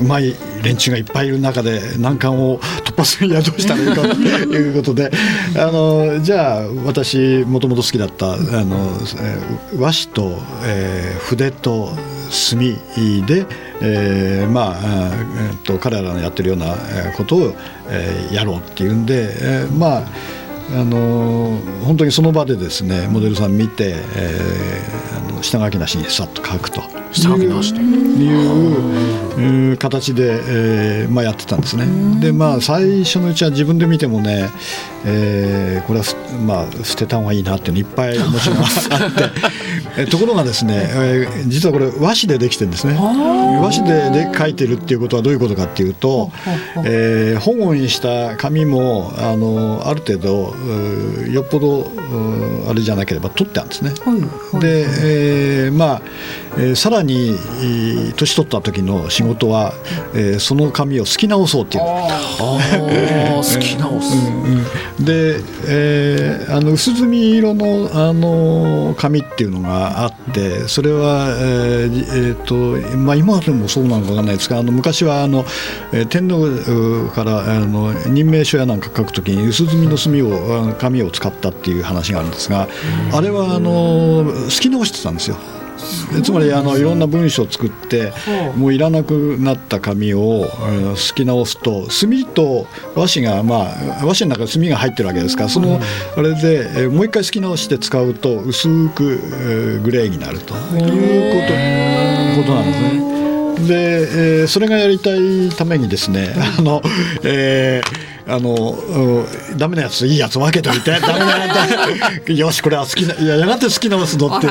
[0.00, 5.10] うまい連中がいっぱいいる中で難関を突破するにはどうしたらいいかということで
[5.58, 11.92] あのじゃあ私もともと好きだったあの、えー和紙と、えー筆と
[12.30, 12.76] 墨
[13.26, 13.46] で、
[13.80, 16.74] えーまあ、えーと彼らのやってるような
[17.16, 17.54] ことを、
[17.88, 20.02] えーやろうっていうんで、えーまあ
[20.74, 26.82] あの本当にその場でですねモデルさん見て、えーあの下書きなしにさっと書くと。
[27.12, 27.80] 下書きなしで。
[27.80, 30.40] いううん形で、
[31.02, 31.86] えーまあ、やってたんですね。
[32.20, 34.50] でまあ最初のうちは自分で見てもね、
[35.06, 39.24] えーこれはふ、まあ、捨てた方がいいなっていうのいっぱいもちろんあって。
[40.02, 42.94] えところがですね、えー実はこれ和紙でできてるんですね。
[42.98, 46.30] 和紙でで書いてるっていうことはどういうことかっていうと、
[46.84, 50.54] えー本をにした紙もあのある程度
[51.30, 51.90] よっぽど
[52.68, 53.92] あれじゃなければ取ってあるんですね。
[54.60, 54.86] で、
[55.66, 56.02] えーま
[56.47, 59.72] あ、えーさらにえー年取った時の仕事は、
[60.14, 61.84] えーその紙をすき直そうっていう。
[61.84, 62.08] あ
[62.40, 64.14] あ好きなおす
[65.04, 75.44] で、えーあの薄墨色のあの紙っていうのがあってそれは、えーじえーとまあ、今でもそうなのかわかんないですがあの昔はあの、
[75.92, 82.66] えー天皇うからあの任命書やなんか書くときに薄墨の墨を紙を使ったっていう話があるんですが
[83.12, 85.36] あれはあのすき直してたんですよ。
[86.12, 88.12] でつまりあのいろんな文章を作って
[88.56, 90.46] もういらなくなった紙を
[90.96, 93.70] すき直すと墨と和紙がま
[94.02, 95.80] あ和紙の中に墨が入ってるわけですからその
[96.16, 103.08] あれでえーもう一回すき直して使うと薄くえーグレーになるということことなんですね。
[103.68, 106.80] で、えーそれがやりたいためにですね、あの、
[107.24, 109.20] えーあの、う
[109.54, 111.54] んダメなやつといいやつ分けといて、 ダメなや
[112.24, 114.46] つ、よし、これは好きな、いや、やがて好きなますのって、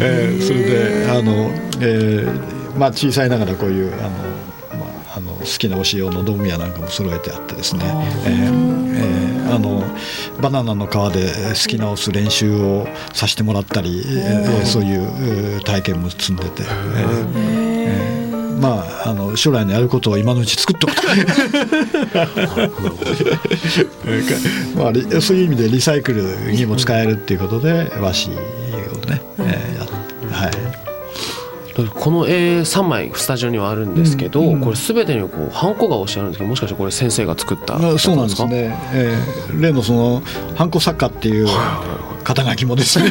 [0.00, 1.50] えーそれで、あの、
[1.80, 4.08] えーまあ、小さいながらこういう、あの、
[4.78, 7.82] まあ、あの好きなお塩の道具やなんかも揃えてあってですね、
[8.24, 9.82] えーえーあの
[10.42, 16.68] バナナの皮で好きなおす練習をさせてもらったり、えーそういうえー体験も積んでて、えー。
[17.62, 17.67] えー
[18.60, 21.02] まああの将来のやることを今のうち作っとくと。
[24.76, 28.38] まあリそういう意味でリサイクルにも使えるっていうことで和紙を
[29.06, 29.88] ね、えーやっ
[30.30, 30.50] はい。
[31.94, 40.22] この絵3枚スタジオにはあるんですけど、これ全てにこうハンコが押してあるんですけどもしかしてこれ先生が作ったあそうなんですね、えー例のその
[40.56, 41.46] ハンコ作家っていう
[42.28, 43.10] 肩書きもですね、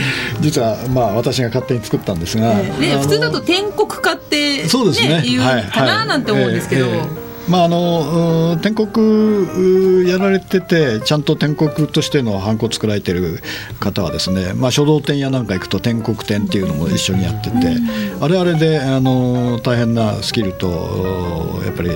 [0.00, 5.22] ー実はまあ私が勝手に作ったんですが、ね、普通だと天国化って、そうですね。
[5.24, 5.64] 言うはい。
[5.64, 8.88] かななんて思うんですけど、ええええまああのうん天国
[10.04, 13.40] うやられててちゃんと天国としてのハンコ作られてる
[13.80, 17.56] 方はですね、まあ、書道展やなんか行くと天国展っていうのも一緒にやってて、
[18.20, 21.90] あれあれであの大変なスキルとおやっぱり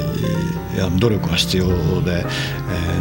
[0.98, 2.22] 努力が必要で、え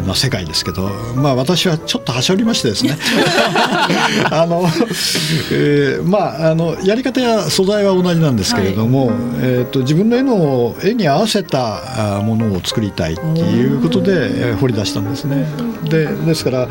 [0.01, 2.97] ーまあ、世界ですけど、まあ、私はちょっとはしょりましてですね。
[4.31, 4.63] あの、
[5.51, 9.11] えーまああのやり方や素材は同じなんですけれども、
[9.41, 14.11] えー、と自分の絵の絵に合わせたあものを作りたいっていうことで、
[14.49, 15.45] えー掘り出したんですね。
[15.89, 16.67] でですから、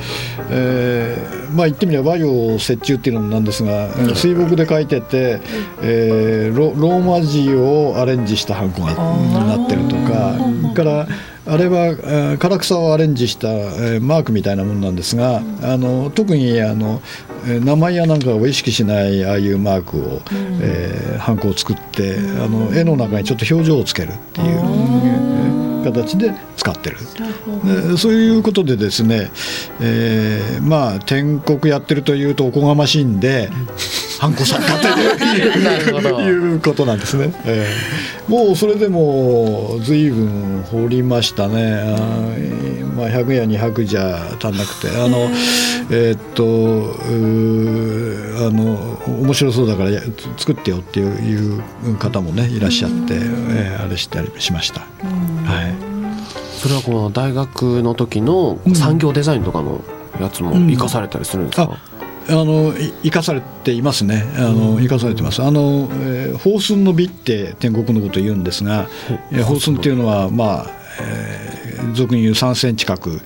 [0.51, 5.41] えーまあ言ってみれば和洋折衷っていうのもなんですが、えー水墨で描いてて、
[5.83, 10.37] えーロローマ字をアレンジしたハンコがなってるとか、
[10.75, 11.07] から
[11.47, 17.03] あれはえー唐草をアレンジした、えーマークみたいなものなんですがあの特にあの
[17.47, 20.21] えー名前やなんかを意識しないああいうマークを、
[20.61, 25.50] えーハンコを作ってあの絵の中にちょっと表情をつけるっていう。
[25.81, 26.99] 形で使ってる、
[27.91, 29.31] でそういうことでですね、
[29.81, 33.51] えーまあ天国やってるというとおこがましいんで、
[34.19, 34.89] ハンコ作家と
[35.61, 41.81] なるほどいうことなんですね、えーもうそれでも随分掘りましたね。
[41.81, 45.29] あー、まあ、100や200じゃ足んなくてあの
[45.91, 46.13] え。
[46.13, 46.95] ーっと
[48.41, 50.01] あの面白そうだからや
[50.39, 51.63] 作ってよっていう
[51.99, 55.40] 方もねいらっしゃって、えーあれしたりしました、はい
[56.61, 59.83] それはこの大学の時の産業デザインとかの
[60.21, 61.79] やつも生かされたりするんですか、
[62.29, 64.25] あのい生かされていますね。
[64.37, 65.43] あの生かされてます。
[65.43, 68.89] あの、えー、法寸の美って天国のことを言うんですが、
[69.33, 70.67] えー法寸っていうのはまあ、
[71.01, 71.61] えー
[71.95, 73.19] 俗に言う3センチ角う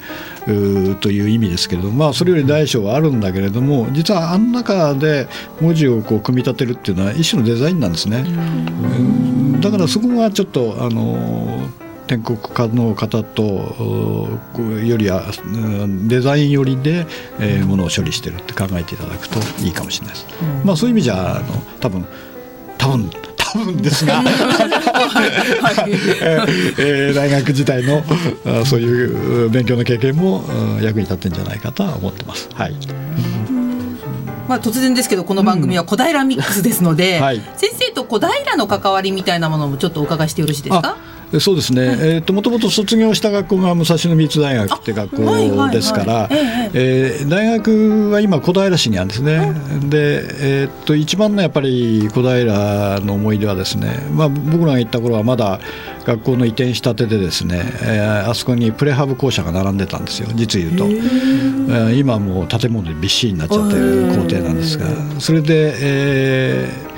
[0.47, 5.27] ーという意味ですけれども、まあそれより大小はあるんだけれども、実はあの中で
[5.61, 8.19] 文字をこう組み立てるっていうのは一種のデザインなんですね。
[8.19, 9.61] うん。
[9.61, 11.69] だからそこがちょっとあの
[12.07, 13.43] 天国家の方と
[14.85, 15.49] よりはう
[15.87, 17.07] んデザイン寄りで、
[17.41, 20.27] えーものを処理してるって考えていただくといいかもしれないです。
[20.65, 21.45] まあそういう意味じゃあの
[21.81, 22.05] 多分
[22.77, 24.23] 多分多分ですが、
[26.21, 28.03] えーえー大学時代の
[28.47, 30.41] あそういう勉強の経験も
[30.77, 32.49] うん役に立ってんじゃないかとは思ってます。
[32.55, 32.75] はい。
[34.47, 37.41] まあ、突然ですけどこの番組は小平ミックスですので、はい。
[37.57, 40.97] 先生と小平の関わりみたいなものもちょっとお伺いしてよろしいですか？
[40.99, 45.69] あそうですね、えー、ともともと卒業した学校が武蔵野美術大学って学はいはいはい。
[45.69, 46.71] 校ですからえ。
[46.75, 49.53] えー大学は今小平市にあるんですね、
[49.89, 50.23] で、
[50.63, 55.61] えー、と一番のやっぱり小平の思い出はですね、まあ、僕らが行った頃はまだ
[56.05, 60.29] 学校の移転したてでですね、えーあそこにプレハブ校舎が並んでたんですよ。
[60.35, 64.87] 実言うと、えー今もう建物でびっしりになっちゃってる校庭なんですが
[65.21, 66.94] それで、えー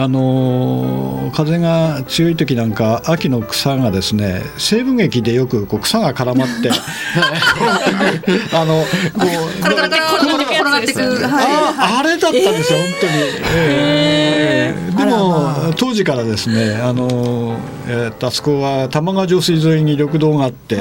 [0.00, 6.70] あのー風が強い時なんか秋の草がですね西部劇でよくこう草が絡まって
[8.56, 8.86] あのこ
[9.26, 13.12] う転がって転がってくはああれだったんですよ、本当に。
[13.56, 17.56] ええでも当時からですね、あの
[17.88, 20.76] えーとあそこは玉川上水沿いに緑道があって、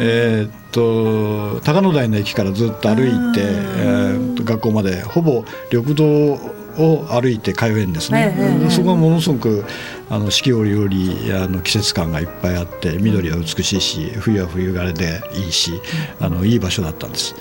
[0.00, 6.38] えーっと高野台の駅からずっと歩いて、えーっと学校までほぼ緑道
[6.78, 8.34] を歩いて通えるんですね。
[8.70, 9.64] そこがものすごく
[10.10, 15.80] あの四季折々あの季節感がいっぱいあって緑は美しいし冬は冬晴れでいいし
[16.20, 17.34] あのいい場所だったんです、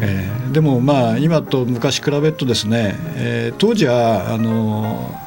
[0.00, 5.18] えーでもまあ今と昔比べるとですね、えー当時はあの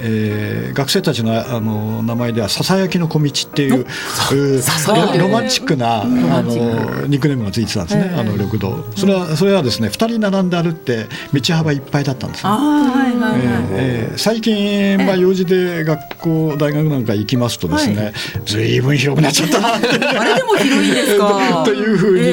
[0.00, 3.84] えー学生たちのあの名前では「ささやきの小道」っていう
[4.30, 13.40] ロロマンチックなあのニックネームがついてたんですね、あの緑道それはそれはですね2人並んで歩って道幅いっぱいだったんですねあはいはいはい、
[13.72, 18.12] えー最近、まあ、用事で学校大学なんか行きますとですね、
[18.46, 19.76] ずいぶん広くなっちゃったな。
[19.76, 21.62] っ てあれでも広いですか？
[21.64, 22.24] というふうに、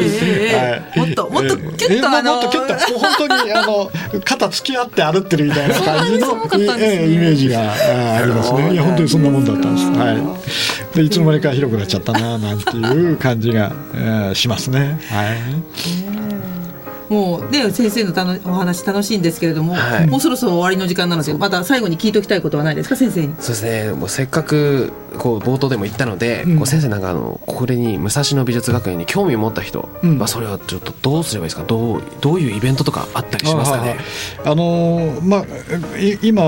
[0.95, 3.91] もっともっとキュッとえーあのもっとキュッと本当にあの
[4.23, 6.57] 肩突き合って歩ってるみたいな感じのイ
[7.17, 8.73] メージがあーありますね。
[8.73, 10.13] いや本当にそんなもんだったんです、は
[10.93, 14.99] い、でいつの間にか広くなっちゃったななんていう感じが、えーしますね。
[15.09, 16.04] はい
[17.09, 20.07] もうね先生のたのお話楽しいんですけれども、はい。
[20.07, 23.35] もうそろそろ終わりの時間なのでまた最後に聞いておきたいことはないですか先生に？
[23.39, 23.91] そうですね。
[23.91, 30.17] もうせっかくこう冒頭でも言ったので、こう先生なんかあのこれに武蔵野美術学園に興味を持った人、うん。
[30.17, 31.63] まあ、それはちょっとどうすればいいですか？
[31.63, 33.97] どうどういうイベントとかあったりしますかね？
[34.43, 36.43] ああのーまあい今、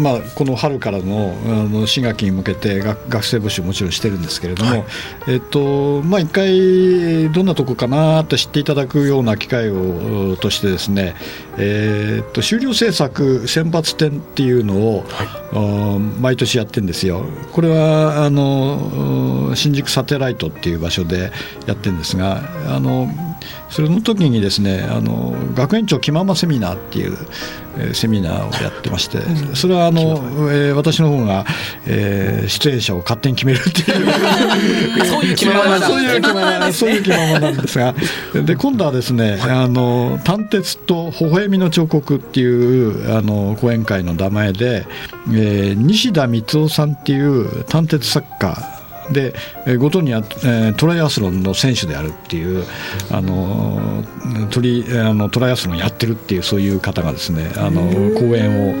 [0.00, 4.84] まあ、この春からのあの新学期に向けて学学生募集もちろんしてるんですけれども、
[5.26, 11.14] えっとまあ、一回どんなとこかなって知っていただくような機会をとしてですね、
[11.58, 15.04] えっと修了制作選抜展っていうのを、
[15.52, 17.24] あ毎年やってるんですよ。
[17.52, 21.32] これはあの新宿サテライトっていう場所で
[21.66, 23.08] やってるんですがあの
[23.68, 27.16] それの時にですねあの学園長気ままセミナーっていう、
[27.78, 29.18] えーセミナーをやってまして
[29.54, 30.00] それはあの、
[30.52, 31.44] えー私の方が、
[31.86, 35.04] えー出演者を勝手に決めるっていう。
[35.06, 37.94] そういう気ままな そういう気まそういう気ままなんですが
[38.44, 44.86] で今度はですね「あの探鉄と微笑みの彫刻」っていうあの講演会の名前で、
[45.32, 48.79] えー西田光夫さんっていう探鉄作家
[49.12, 49.34] で、
[49.66, 52.64] えーごとには、えートライアスロンの選手であるっていう
[53.10, 54.04] あの
[54.50, 57.82] トリあのトライアスロンやってるっていうそういう方がですねあの
[58.18, 58.74] 講演を、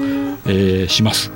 [0.46, 1.30] えーします。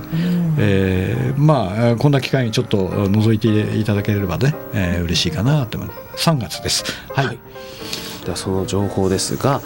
[0.58, 6.30] えーまあえーこんな機会にちょっと覗いていただければね、えー嬉しいかなと思います。
[6.30, 6.84] 3月です。
[7.12, 7.38] はい。
[8.24, 9.60] ではその情報ですが、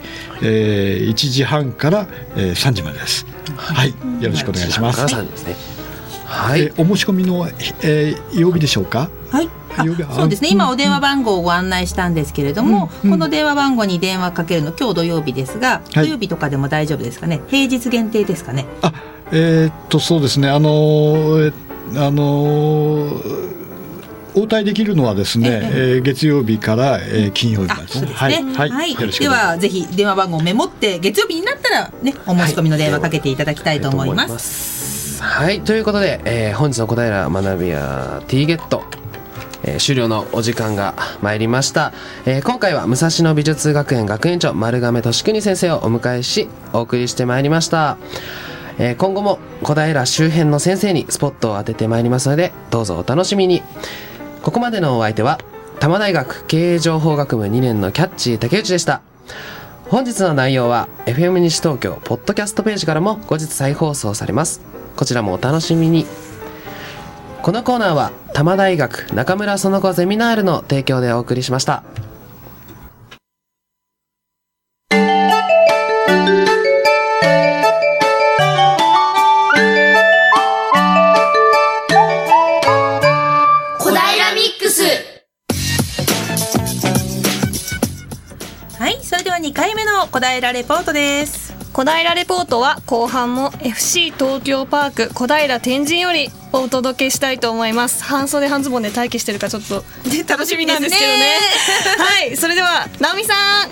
[0.43, 3.25] えー1時半から、えー3時までです。
[3.55, 3.89] はい、
[4.21, 4.97] よろしくお願いします。
[4.97, 5.55] からさんですね。
[6.25, 7.49] はい、えーお申し込みの、
[7.81, 9.09] えー曜日でしょうか？
[9.31, 9.49] はい。
[10.15, 10.49] そうですね。
[10.51, 17.41] 今お電話番号をご案内したんですけれども、うんうんこの電話番号に電話かけるの今日土曜日ですが、はい土曜日とかでも大丈夫ですかね？
[17.47, 18.65] 平日限定ですかね？
[18.81, 18.93] あ、
[19.31, 20.49] えーっとそうですね。
[20.49, 21.53] あのー
[21.95, 23.47] えあのー
[24.35, 28.07] 応対できるのはですね、ええー月曜日から、えー金曜日まであ、ですね。
[28.13, 28.95] はい、はい。
[28.95, 35.17] ではぜひ電話番号をメモって月曜日になったらねお申し込みの電話かけていただきたいと思います。
[35.17, 38.83] すはいということで、えー本日の小平学びや T ゲット
[39.67, 41.93] えー終了のお時間が参りました、
[42.25, 47.97] えー今回は武蔵野美術学園学園長丸亀俊邦先生をお迎えしお送りしてまいりました、
[48.79, 53.61] え今後も小平周辺の先生にスポットを当ててまいりますのでどうぞお楽しみに。
[54.41, 55.39] ここまでのお相手は
[55.75, 59.01] 多摩大学経営情報学部2年のキャッチー竹内でした。
[59.89, 64.61] 本日の内容は FM 西東京ポッドキャストページからも後日再放送されます。
[64.95, 66.05] こちらもお楽しみに。
[67.47, 71.81] このコーナーは多摩大学中村園子ゼミナールの提供でお送りしました
[83.79, 84.83] 小平ミックス
[88.77, 89.01] はい。
[89.01, 91.46] それでは2回目の小平レポートです。
[91.77, 98.03] 小平レポートは後半も FC 東京パーク小平天神よりお届けしたいと思います。
[98.03, 99.83] 半袖半ズボンで待機してるかちょっと
[100.27, 101.37] 楽しみなんですけどね。
[101.99, 103.35] はいそれでは直美さ
[103.67, 103.69] ん。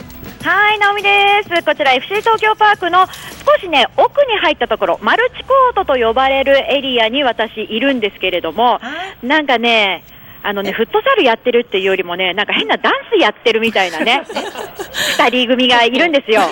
[0.48, 1.10] はい、直美で
[1.46, 1.66] す。
[1.66, 8.80] こちら FC 東京パークの少しね、奥に入ったところ、マルチコートと呼ばれるエリアに私いるんですけれども、
[9.24, 10.04] なんかね、
[10.44, 14.22] あのね、フットサルやってるっていうよりもね、なんか変なダンスやってるみたいなね、
[15.18, 16.44] 二人組がいるんですよ。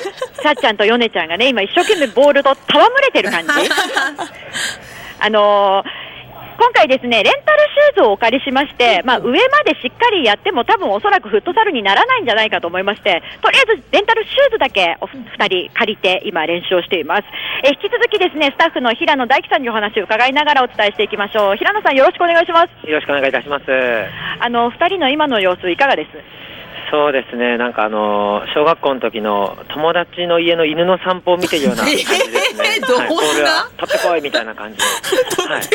[0.43, 2.61] さっちゃんとヨネちゃんがね、今一生懸命ボールと戯
[3.01, 3.49] れてる感じ。
[5.19, 6.03] あのー
[6.55, 17.23] 今回ですね、レンタルシューズをお借りしまして、まあ、上までしっかりやっても多分おそらくフットサルにならないんじゃないかと思いまして、とりあえずレンタルシューズだけお二人借りて今練習をしています。
[17.63, 21.57] え引き続きですね、スタッフの平野大樹さんにお話を伺いながらお伝えしていきましょう。
[21.57, 22.87] 平野さんよろしくお願いします。
[22.87, 23.63] よろしくお願いいたします。
[24.39, 26.09] あの、二人の今の様子いかがです？
[26.93, 32.69] そうですね、なんかあの小学校の時の友達の家の犬の散歩を見てるような感じですね。
[32.77, 33.03] えーどんな？
[33.03, 34.83] はい、ボールは取ってこいみたいな感じで、
[35.51, 35.71] はい、す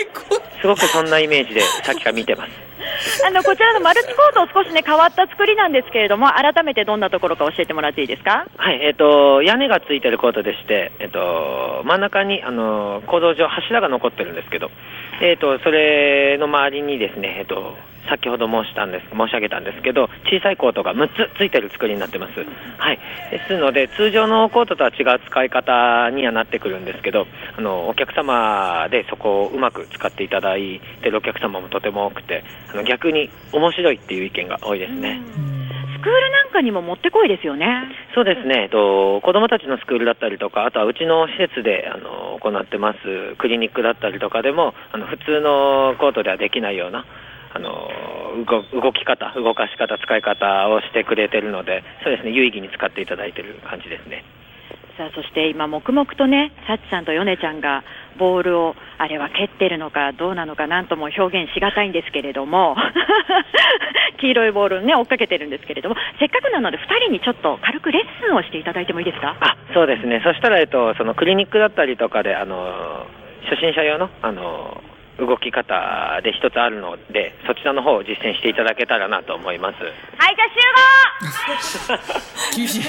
[0.64, 2.50] ごくそんなイメージでさっきから見てます。
[3.26, 8.46] あの、こちらのマルチコート少しね、変わった作りなんですけれども、改めてどんなところか教えてもらっていいですか？
[8.56, 14.70] はい、えっ、と、屋根がついてるコートでして、えっ、と、真ん中に、あの、構造上柱が残ってるんですけど、
[15.20, 17.76] えっ、と、それの周りにですね、えっ、と、
[18.08, 22.32] 先ほど申したんです、申し上げたんですけど、小さいコートが6つついてる作りになってます。
[22.78, 22.98] はい。
[23.30, 35.20] ですので、通常のコートとは違う使い方にはなってくるんですけど、あの、お客様でそこをうまく使っていただいてるお客様もとても多くて、あの、逆に面白いっていう意見が多いですね。
[35.98, 37.66] スクールなんかにももってこいですよね。
[38.14, 47.04] そうですね、えっと、子どもたちのスクールだったりとか、あとはうちの施設であの行ってますクリニックだったりとかでも、あの普通のコートではできないような
[47.58, 47.90] あの
[48.46, 54.22] 動動き方、動かし方、使い方をしてくれてるので、そうですね、有意義に使っていただいてる感じですね。
[54.96, 57.82] さあそして今、黙々とね、サッチさんとヨネちゃんが
[58.18, 62.76] ボールを、あれは蹴ってるのかどうなのか、なんとも表現しがたいんですけれども、
[64.20, 69.36] 黄色いボールをね、追っかけてるんですけれども、せっかくなので、2人にちょっと軽くレッスンをしていただいてもいいですか？
[69.40, 73.06] あそうですね、そしたら、えっと、そのクリニックだったりとかで、あの
[73.48, 74.82] 初心者用のあの
[75.18, 79.82] 動き方で一つあるので、そちらの方を実践していただけたらなと思います。
[79.82, 79.88] は
[80.30, 82.04] い、じゃあ集
[82.54, 82.80] 合厳し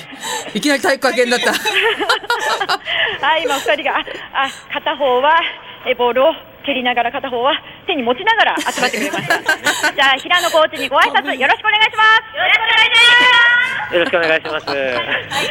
[0.53, 0.57] い。
[0.57, 1.51] いきなり体育会系になった。
[1.51, 4.03] はい、今2人が、あ、
[4.45, 5.41] あ片方は
[5.85, 6.33] えボールを
[6.65, 7.53] 蹴りながら片方は
[7.87, 9.39] 手に持ちながら集まってくれました。
[9.93, 12.35] じゃあ平野コーチにご挨拶よろしくお願いします。
[12.35, 13.39] よろしくお願いしま
[13.89, 13.89] す。
[13.95, 14.65] よろしくお願いします。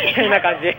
[0.06, 0.76] みたいな感じ。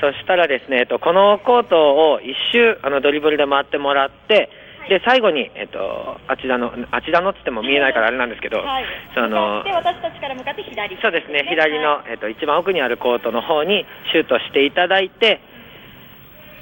[0.00, 0.12] はい。
[0.14, 4.50] そしたらですね、えっと、このコートを一周、あの、ドリブルで回ってもらって、
[4.88, 8.84] で、最後に、えっと、あちらの、あちらのって言っても見えないからあれなんですけど、はい。
[9.14, 10.98] そので、私たちから向かって左。
[11.00, 15.40] そうですね、左の、えっと、一番奥にあるコートの方にシュートしていただいて、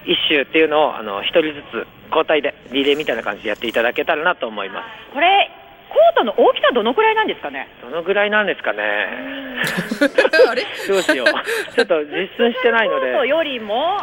[0.05, 5.15] 一周っていうのを、あの、一人ずつ交代で、リレーみたいな感じでやっていただけたらなと思います。
[5.15, 5.51] これ、
[5.91, 7.69] コートの大きさどのくらいなんですかね？
[7.83, 8.81] どのぐらいなんですかね？
[10.49, 10.63] あれ？
[10.89, 11.27] どうしよう。
[11.75, 13.99] ちょっと実寸してないのコートで、よりも、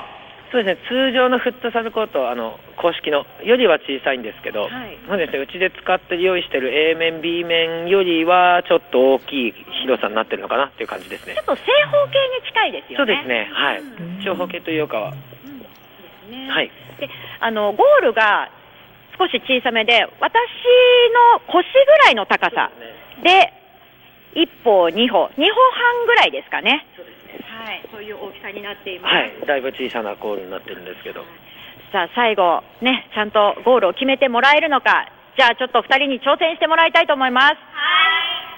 [0.51, 4.97] そうですね、通常のフットサルコート、あの、公式のよりは小さいんですけど、はい。
[5.07, 11.35] そうですね、うちで使って用意してる A 面、B 面よりは、ちょっと大きい広さになってるのかなっていう感じですね。
[11.35, 11.41] ちょ。
[11.41, 11.61] っと正
[11.91, 12.97] 方形に近いですよね。
[12.97, 13.83] そうですね、はい。
[14.23, 16.49] 長方形というかは、ね。
[16.49, 16.71] はい。
[16.99, 17.09] で
[17.39, 18.49] あのゴールが
[19.17, 20.33] 少し小さめで、私
[21.33, 22.69] の腰ぐらいの高さ。
[23.23, 23.53] で、
[24.35, 26.85] 1歩、2歩、2歩半ぐらいですかね。
[27.65, 29.15] はい、そういう大きさになっています。
[29.15, 31.25] はい、だいぶ小さなゴールになってるんですけど、
[31.91, 37.55] さあ、最後、ね、ちゃんとゴールを決めてもらえるのか、じゃあちょっと2人に挑戦してもらいたいと思います。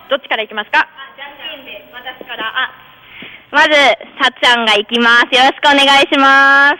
[0.10, 0.88] どっちからいきますか？
[1.93, 2.72] 私から、あ、
[3.51, 3.70] まず、
[4.22, 5.36] さっちゃんが行きます。
[5.36, 6.78] よろしくお願いします。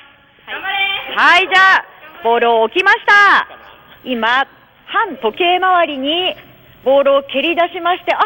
[0.48, 1.16] 頑張れ。
[1.16, 1.86] はい、じゃあ、
[2.24, 3.59] ボールを置きました。
[4.04, 4.48] 今、
[4.86, 6.36] 反時計回りに
[6.84, 8.20] ボールを蹴り出しまして、あ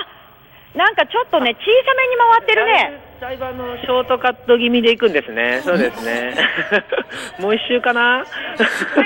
[0.75, 2.99] なんかちょっとね、小さめに回ってるね。
[3.21, 6.33] だいぶあのショートカット気味でいくんですね、そうですね。
[7.39, 8.01] もう一周かな？
[8.01, 8.25] はい、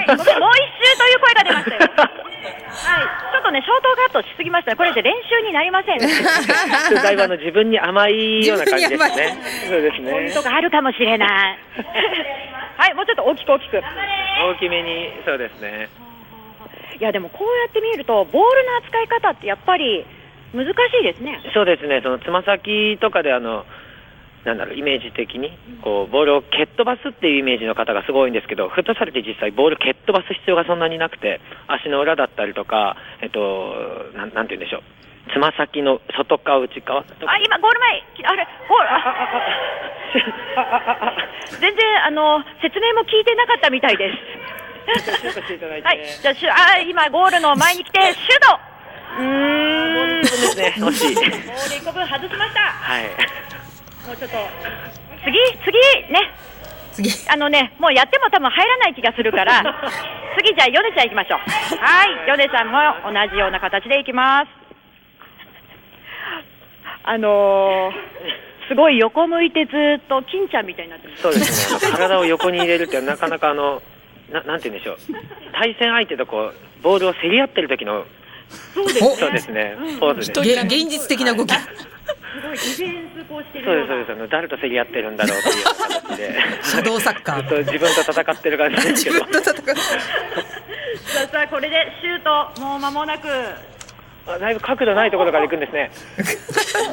[0.08, 1.92] ごめんもう一周という声が出ましたよ。
[1.98, 4.78] はい、ちょっとね、ショートカットしすぎましたね。
[4.78, 6.00] これで練習になりません。
[7.04, 9.38] だいぶあの自分に甘いような感じですね。
[9.70, 10.42] そうですポインねト。
[10.42, 11.58] があるかもしれない。
[12.78, 13.82] はい、もうちょっと大きく大きく。
[13.82, 15.90] 大きめに、そうですね。
[17.00, 20.06] いや、でもこうやって見ると、ボールの扱い方ってやっぱり
[20.54, 20.70] 難し
[21.02, 21.40] いですね。
[21.54, 23.66] そうですね、そのつま先とかであの、
[24.46, 33.76] なんだろう、イメージ的に、こう、ボールを蹴っ飛ばすっていうイメージの方がすごいんですけど、フットサルって実際ボール蹴っ飛ばす必要がそんなになくて、足の裏だったりとか、えっと、
[34.16, 34.84] なんなんて言うんでしょう。
[35.34, 37.06] つま先の外側、内側あ、
[37.38, 38.94] 今、ゴール前、あれ、ゴール、あ
[41.60, 44.18] 全然、あの、説明も聞いてなかったみたいです。
[44.88, 48.60] はい、 じゃあシュ、あ、今、ゴールの前に来て、 シュート
[49.20, 50.26] うーん。
[50.26, 51.16] そうですね、惜しい。
[51.16, 52.60] ボール一個分外しました。
[52.62, 53.04] はい。
[54.08, 54.38] もうちょっと、
[55.26, 56.32] 次、次、ね。
[56.94, 59.62] 次あのね、もうやっても多分入らない気がするから、
[60.38, 61.40] 次じゃあ、ヨネちゃん行きましょう。
[61.80, 62.80] はい、ヨネさんも
[63.12, 64.48] 同じような形で行きます。
[67.04, 69.72] あのー、すごい横向いてず
[70.04, 71.22] っと金ちゃんみたいになってます。
[71.22, 73.82] そうですね、体を横に入れるってなかなかあの、
[74.32, 74.98] ななんて言うんでしょう、
[75.54, 78.06] 対戦相手とこうボールを競り合ってる時の、
[78.74, 80.42] そうですおそうですね、ポーズです。
[80.42, 81.54] げ現実的な動き。
[81.54, 81.60] す
[82.42, 82.58] ごい。
[82.58, 92.24] ディフェンスこうしてるそうです、そうです、あの誰と競り合ってるんだろうっていう形で、 シャドウサッカーずっと自分と戦ってる感じですけど、自分と戦うさあさあ、これでシュー
[92.56, 93.28] ト、もう間もなく。
[94.28, 95.90] あだいぶ角度ないところから行くんですね。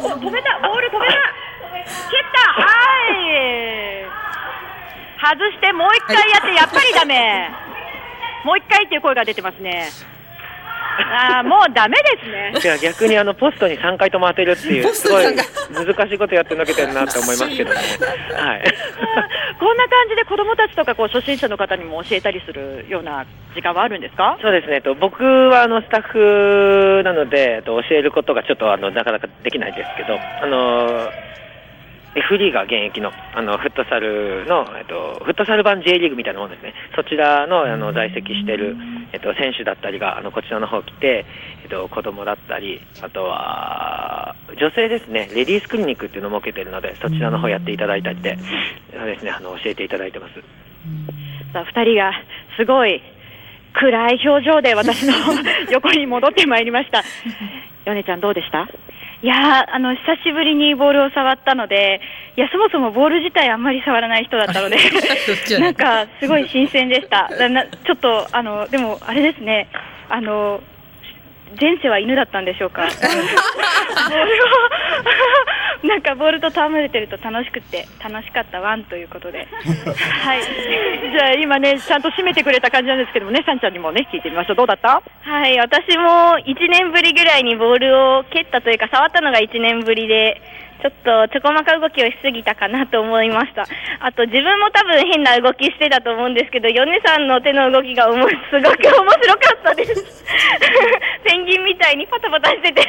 [0.05, 2.69] お止めた、ボール止めた、蹴った、は
[3.11, 4.07] い、
[5.25, 7.51] 外してもう一回やって、やっぱりダメ、
[8.45, 9.89] もう一回っていう声が出てますね、
[11.37, 17.77] あーもうダメですね、いや逆にあのポストに3回とも当てるっていう、すごいに3難しいことやってのけてるなって思いますけどね。
[18.37, 18.63] はい。
[19.59, 24.37] こんな感じで子どもたちとかこう初心者の方にも教えたりするような時間はあるんですか？
[24.43, 31.11] そうですね、と、僕はあのスタッフなので、と、教えることがちょっとあのなかなかできないですけど、あの
[32.17, 38.77] F リーガー現役のあのフットサルの、えっと、フットサル版 J リーグみたいなものですね、そちらのあの在籍している、
[39.13, 41.27] えっと、選手だったりがあのこちらの方来て、
[41.65, 48.39] えっと、子供だったり、あとは女性ですね、レディースクリニックっていうのを設けているので、そちらの方やっていただいたりで、
[48.97, 50.35] そうですね、あの教えていただいてます。
[51.53, 52.13] さあ2人が
[52.57, 53.03] すごい
[53.73, 55.13] 暗い表情で私の
[55.73, 57.03] 横に戻ってまいりました。
[57.87, 58.69] ヨネちゃんどうでした？
[59.25, 62.03] いやーあの久しぶりにボールを触ったので、
[62.37, 64.77] いやそもそもボール自体あんまり触らない人だったので
[65.59, 67.31] なんかすごい新鮮でした。
[67.87, 69.69] ちょっとあのでもあれですね、
[70.11, 70.61] あの
[71.61, 72.83] 前世は犬だったんでしょうか。
[72.87, 72.87] を
[75.87, 79.47] なんかボールと戯れてると楽しくて楽しかったワンということで
[80.25, 84.57] はいじゃあ今ね、ちゃんと締めてくれた感じなんですけどもね、さんちゃんにもね、聞いてみましょう。
[84.57, 85.03] どうだった？
[85.23, 90.41] はい私も1年ぶりぐらいにボールを蹴ったというか触ったのが1年ぶりで
[90.85, 93.65] ちょっとちょこまか動きをしすぎたかなと思いました。
[94.01, 100.25] あと自分も多分変な動きしてたと思うんですけど米さんの手の動きがおもすごく面白かったです。
[101.25, 102.83] ペンギンみたいにパタパタしてて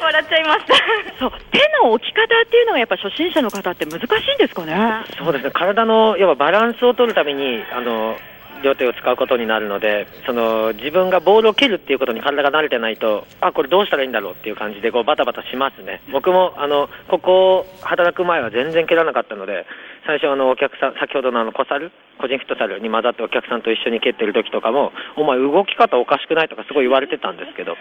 [0.00, 0.74] 笑っちゃいました。
[1.18, 5.04] そう、手の置き方っていうのがやっぱ初心者の方って難しいんですかね？
[5.18, 8.16] そうですね、体の要はバランスを取るためにあの
[8.62, 16.00] 両手を使うことになるのでその自分がボールを蹴るっていうことに体が慣れてないとあこれどうしたらいいんだろうっていう感じでこうバタバタしますね。
[16.12, 19.66] 僕もあのここ働く前は全然蹴らなかったので
[20.06, 27.76] 最初あのお客さん先ほどのあの小猿個人フットサルに混ざってお客さんと一緒に蹴ってる時とかもお前動き方おかしくないとかすごい言われてたんですけど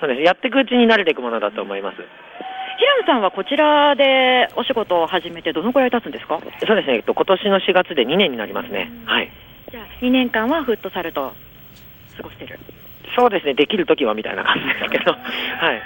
[0.00, 0.22] そうです。
[0.22, 1.96] やっていくうちに慣れていくものだと思います。
[2.78, 6.38] 平野さんはこちらでお仕事を始めてどのくらい経つんですか？
[6.66, 8.92] そうですね、えっと、今年の4月で2年になりますね。
[9.06, 9.30] はい
[9.70, 11.32] じゃあ2年間はフットサルと
[12.16, 12.58] 過ごしてる。
[13.16, 13.54] そうですね。
[13.54, 15.12] できる時はみたいな感じですけど。
[15.58, 15.82] はい。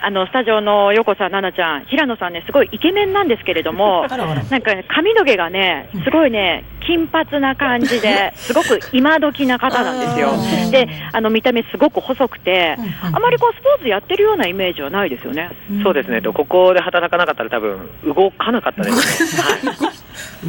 [0.00, 4.06] あのスタジオの横さん、奈々ちゃん、平野さんね、すごいイケメンなんですけれども、
[4.48, 10.30] なんかね髪の毛がね、すごいね、金髪な感じで、すごく今時な方なんですよ。
[10.70, 12.76] で、あの見た目すごく細くて、
[13.12, 15.50] あまりこうスポーツやってるようなイメージはないですよね。
[15.82, 19.72] そうですね、とここで働かなかったら多分動かなかったですね。
[19.72, 19.97] はい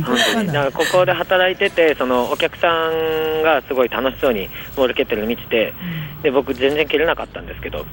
[0.06, 0.48] 本当に。
[0.48, 0.54] だ。
[0.54, 5.74] からここで働いててそのお客さんがすごい楽しそうにボール蹴ってるの見てて
[6.24, 7.86] で僕全然蹴れなかったんですけど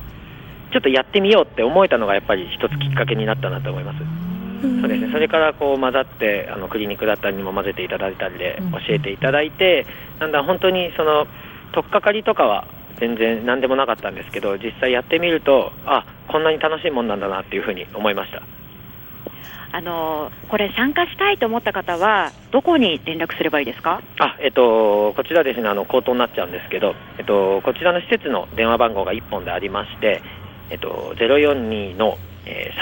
[0.73, 3.99] ちょっとやってみようって思えたのがやっぱり一つきっかけになったなと思います。
[4.63, 9.87] そうですね、それからこう混ざってあのクリニックだったりにも混ぜていただいたりで教えていただいて、
[10.19, 11.27] だんだん本当にその
[11.73, 12.67] 取っかかりとかは
[12.99, 18.43] 全然何でもなかったんですけど実際やってみるとあこんなに楽しいもんなんだなっていうふうに思いました
[19.77, 24.01] あのこれ参加したいと思った方はどこに連絡すればいいですか？
[24.19, 30.23] あえっと、こちらですねあの口頭になっちゃうんですけど、えっと、こちらの施設の電話番号が1本でありまして、
[30.71, 32.17] えっと、042の
[32.47, 32.73] え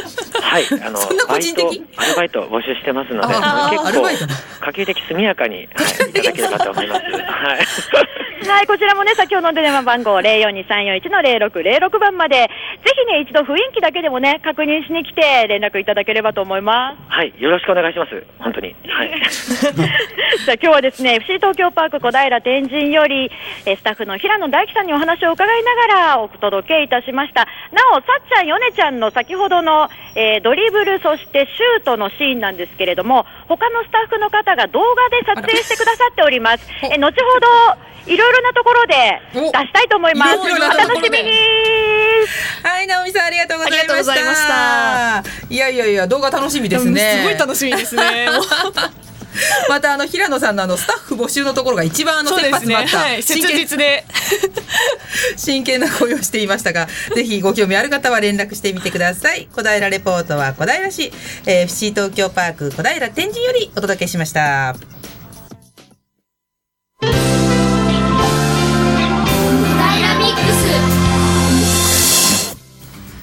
[0.41, 3.49] はい、あの バイトアルバイトを募集してますので、結構
[4.61, 5.69] 可及的速やかに、はい、い
[6.13, 7.03] ただければと思います。
[7.11, 7.11] は
[7.57, 7.59] い。
[8.49, 12.49] はい、こちらもね、先ほどの電話番号042-341の0606番まで、ぜ
[12.95, 16.99] ひね、一度雰囲気だけでもね、確認しに来て連絡いただければと思います。
[17.09, 18.25] はい、よろしくお願いします。
[18.39, 18.75] 本当に。
[18.89, 19.13] はい。
[20.45, 23.31] じゃあ今日はですね FC 東京パーク小平天神より
[23.67, 41.31] えースタッフの平野大樹さんにお話を伺いながらお届けいたしましたなおさっちゃんヨネちゃんの先ほどの、えードリブルそしてシュートのシーンなんですけれども他のスタッフの方が動画で撮影してくださっておりますえー後ほどいろいろなところでお出したいと思いますお楽しみに
[42.63, 43.93] はい、直美さんありがとうございました。
[43.93, 47.19] ありがとうございましたいやいやいや、動画楽しみですね。
[47.19, 48.29] すごい楽しみですね。
[49.69, 52.75] またあの平野さんのあのスタッフ募集のところが一番あのそう切ですね。
[52.75, 53.23] 羽詰まった、 はい、
[53.79, 54.05] で。
[55.37, 59.49] 真剣な声をしていましたが、ぜひご興味ある方は連絡してみてください。
[59.55, 61.13] 小平レポートは小平市、
[61.47, 64.75] えー、FC 東京パーク小平天神よりお届けしました。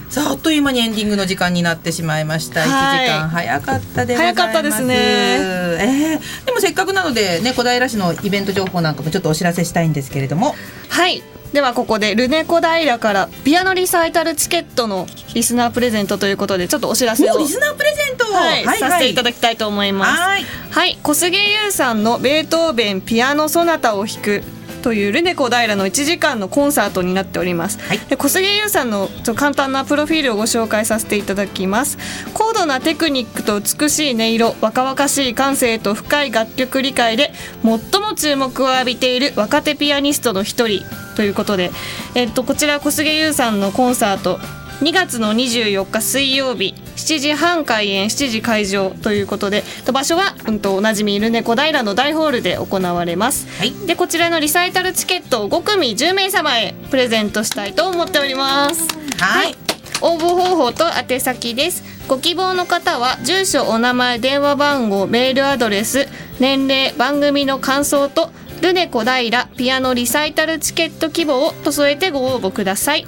[0.09, 2.65] さああっという間にエンディングの時間になってしまいました。
[2.65, 4.41] 一はい時間早かったでございます。
[4.41, 10.55] 早かったですねえーでもせっかくなのでね小平市のイベント情報なんかもちょっとお知らせしたいんですけれども、
[10.89, 11.23] はい。
[11.53, 20.21] ではここでルネコ平からピアノリサイタルチケットのリスナープレゼントということでちょっとお知らせをリスナープレゼントを、はい、させていただだきたいと思います。
[20.21, 20.43] はい。
[20.69, 24.43] はい、小菅優さんのベートーベンピアノソナタを弾く
[24.79, 27.99] というルネコ平の1時間のコンサートになっております、はい。
[27.99, 31.97] で小菅優さんの簡単なプロフィールをご紹介させていただきます。
[32.33, 37.31] 高度なテクニックと美しい音色若々しい感性と深い楽曲理解で
[37.63, 40.83] 最も注目を浴びている若手ピアニストの一人
[41.15, 41.71] ということで、
[42.15, 44.39] えっと、こちら小菅優さんのコンサート
[44.81, 53.73] 2月の24日水曜日7時半開演7時会場ということでと場所は、うん、とおなじみルネ小平の大ホールで行われます、はい。
[53.87, 58.87] でこちらのリサイタルチケットを5組10名様へプレゼントしたいと思っております。
[59.17, 59.55] はい。
[60.01, 61.83] 応募方法と宛先です。
[62.07, 66.07] ご希望の方は住所お名前電話番号メールアドレス
[66.39, 73.05] 年齢番組の感想とルネ小平ピアノリサイタルチケット希望と添えてご応募ください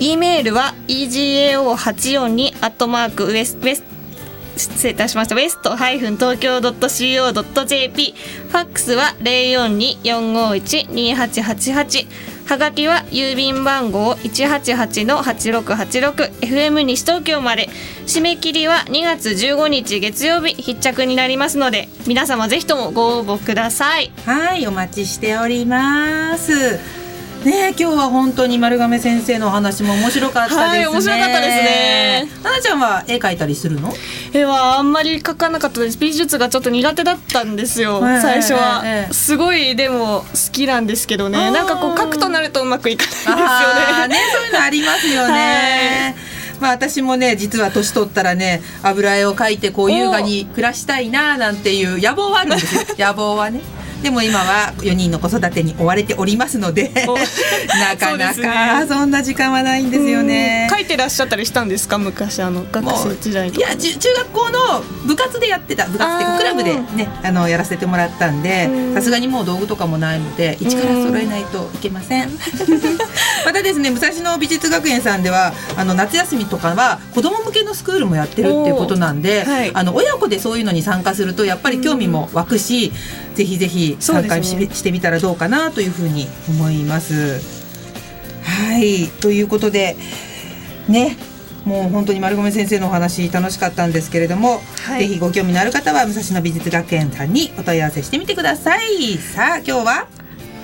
[0.00, 3.84] e メールは egao842 アットマークウエスウエス
[4.56, 12.06] 失礼いたしましたウエストハイフン東京 .co.jp ファックスは042-451-2888
[12.48, 17.70] はがきは郵便番号188-8686 FM 西東京まで
[18.06, 27.03] 締め切りは2月15日月曜日必着になりますので皆様ぜひともご応募くださいはいお待ちしております
[27.44, 30.62] ね今日は本当に丸亀先生のお話も面白かったですね。
[30.64, 32.28] はい面白かったですね。
[32.42, 33.92] ななちゃんは絵描いたりするの？
[34.32, 46.16] 絵はあんまり描かなかったです美術がちょっと苦手だったんですよ、ええ最初は、ええすごいでも好きなんですけどねなんかこう描くとなるとうまくいかないですよねねそういうのありますよね。
[46.60, 53.60] まあ私もね実は年取ったらね油絵を描いてこう優雅に暮らしたいななんていう野望はあるんですよ 野望はね。
[54.02, 57.16] でも今は4人の子育てに追われておりますのでお
[57.78, 60.68] なかなかそんな時間はないんですよね。
[60.70, 61.98] 描いてらっしゃったりしたんですか？
[61.98, 65.86] 昔あの学生時代いや中中学校の部活でやってた。
[65.86, 66.32] 部活っていうあー。
[66.32, 68.94] かクラブでねあのやらせてもらったんでうん。
[68.94, 72.30] さすがにもう道具とかもないので一から揃えないといけません。
[73.44, 79.70] またですね武蔵野美術学園さんではあの夏休みとかは子供向けのスクールもやってるっていうことなんで、はい。
[79.74, 82.92] あの親子でそういうのに参加するとやっぱり興味も湧くし、
[83.34, 84.68] ぜひぜひ参加し,、ね。
[84.72, 87.40] してみたらどうかなというふうに思います。
[88.42, 89.08] はい。
[89.20, 89.96] ということで
[90.88, 91.16] ね
[91.64, 95.08] もう本当に丸込先生のお話楽しかったんですけれども、はい。
[95.08, 99.16] ぜひご興味のある方は武蔵野美術学園さんにお問い合わせしてみてください。
[99.16, 100.06] さあ今日は？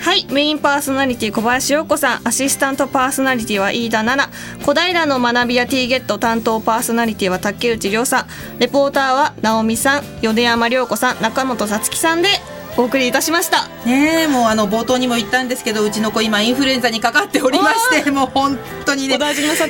[0.00, 0.26] はい。
[0.30, 2.28] メインパーソナリティ小林陽子さん。
[2.28, 4.64] アシスタントパーソナリティは飯田奈々。
[4.64, 8.26] 小平の学びや T ゲット担当パーソナリティは竹内涼さん。
[8.58, 10.02] レポーターは直美さん。
[10.22, 11.22] 米山涼子さん。
[11.22, 12.28] 中本さつきさんで
[12.76, 13.68] お送りいたしました。
[13.84, 19.16] ねえもうあの冒頭にも言ったんですけどうちの子今インフルエンザにかかっておりましてもう本当にね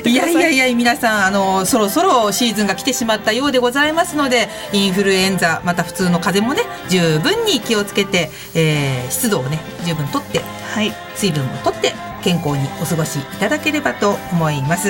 [0.09, 0.15] い。
[0.15, 10.93] やいやいや皆さんあのそろそろシーズンが来てしまったようでございますのでインフルエンザまた普通の風邪もね十分に気をつけて、えー湿度をね十分とってはい。
[11.15, 11.93] 水分もとって
[12.23, 14.89] 健康にお過ごしいただければと思います。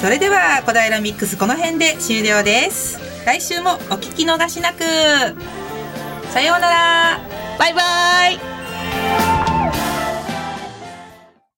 [0.00, 2.98] それでは小平ミックスこの辺で終了です。
[3.26, 4.78] 来週もお聞き逃しなく
[6.30, 7.20] さようなら。
[7.58, 9.37] バイバイ。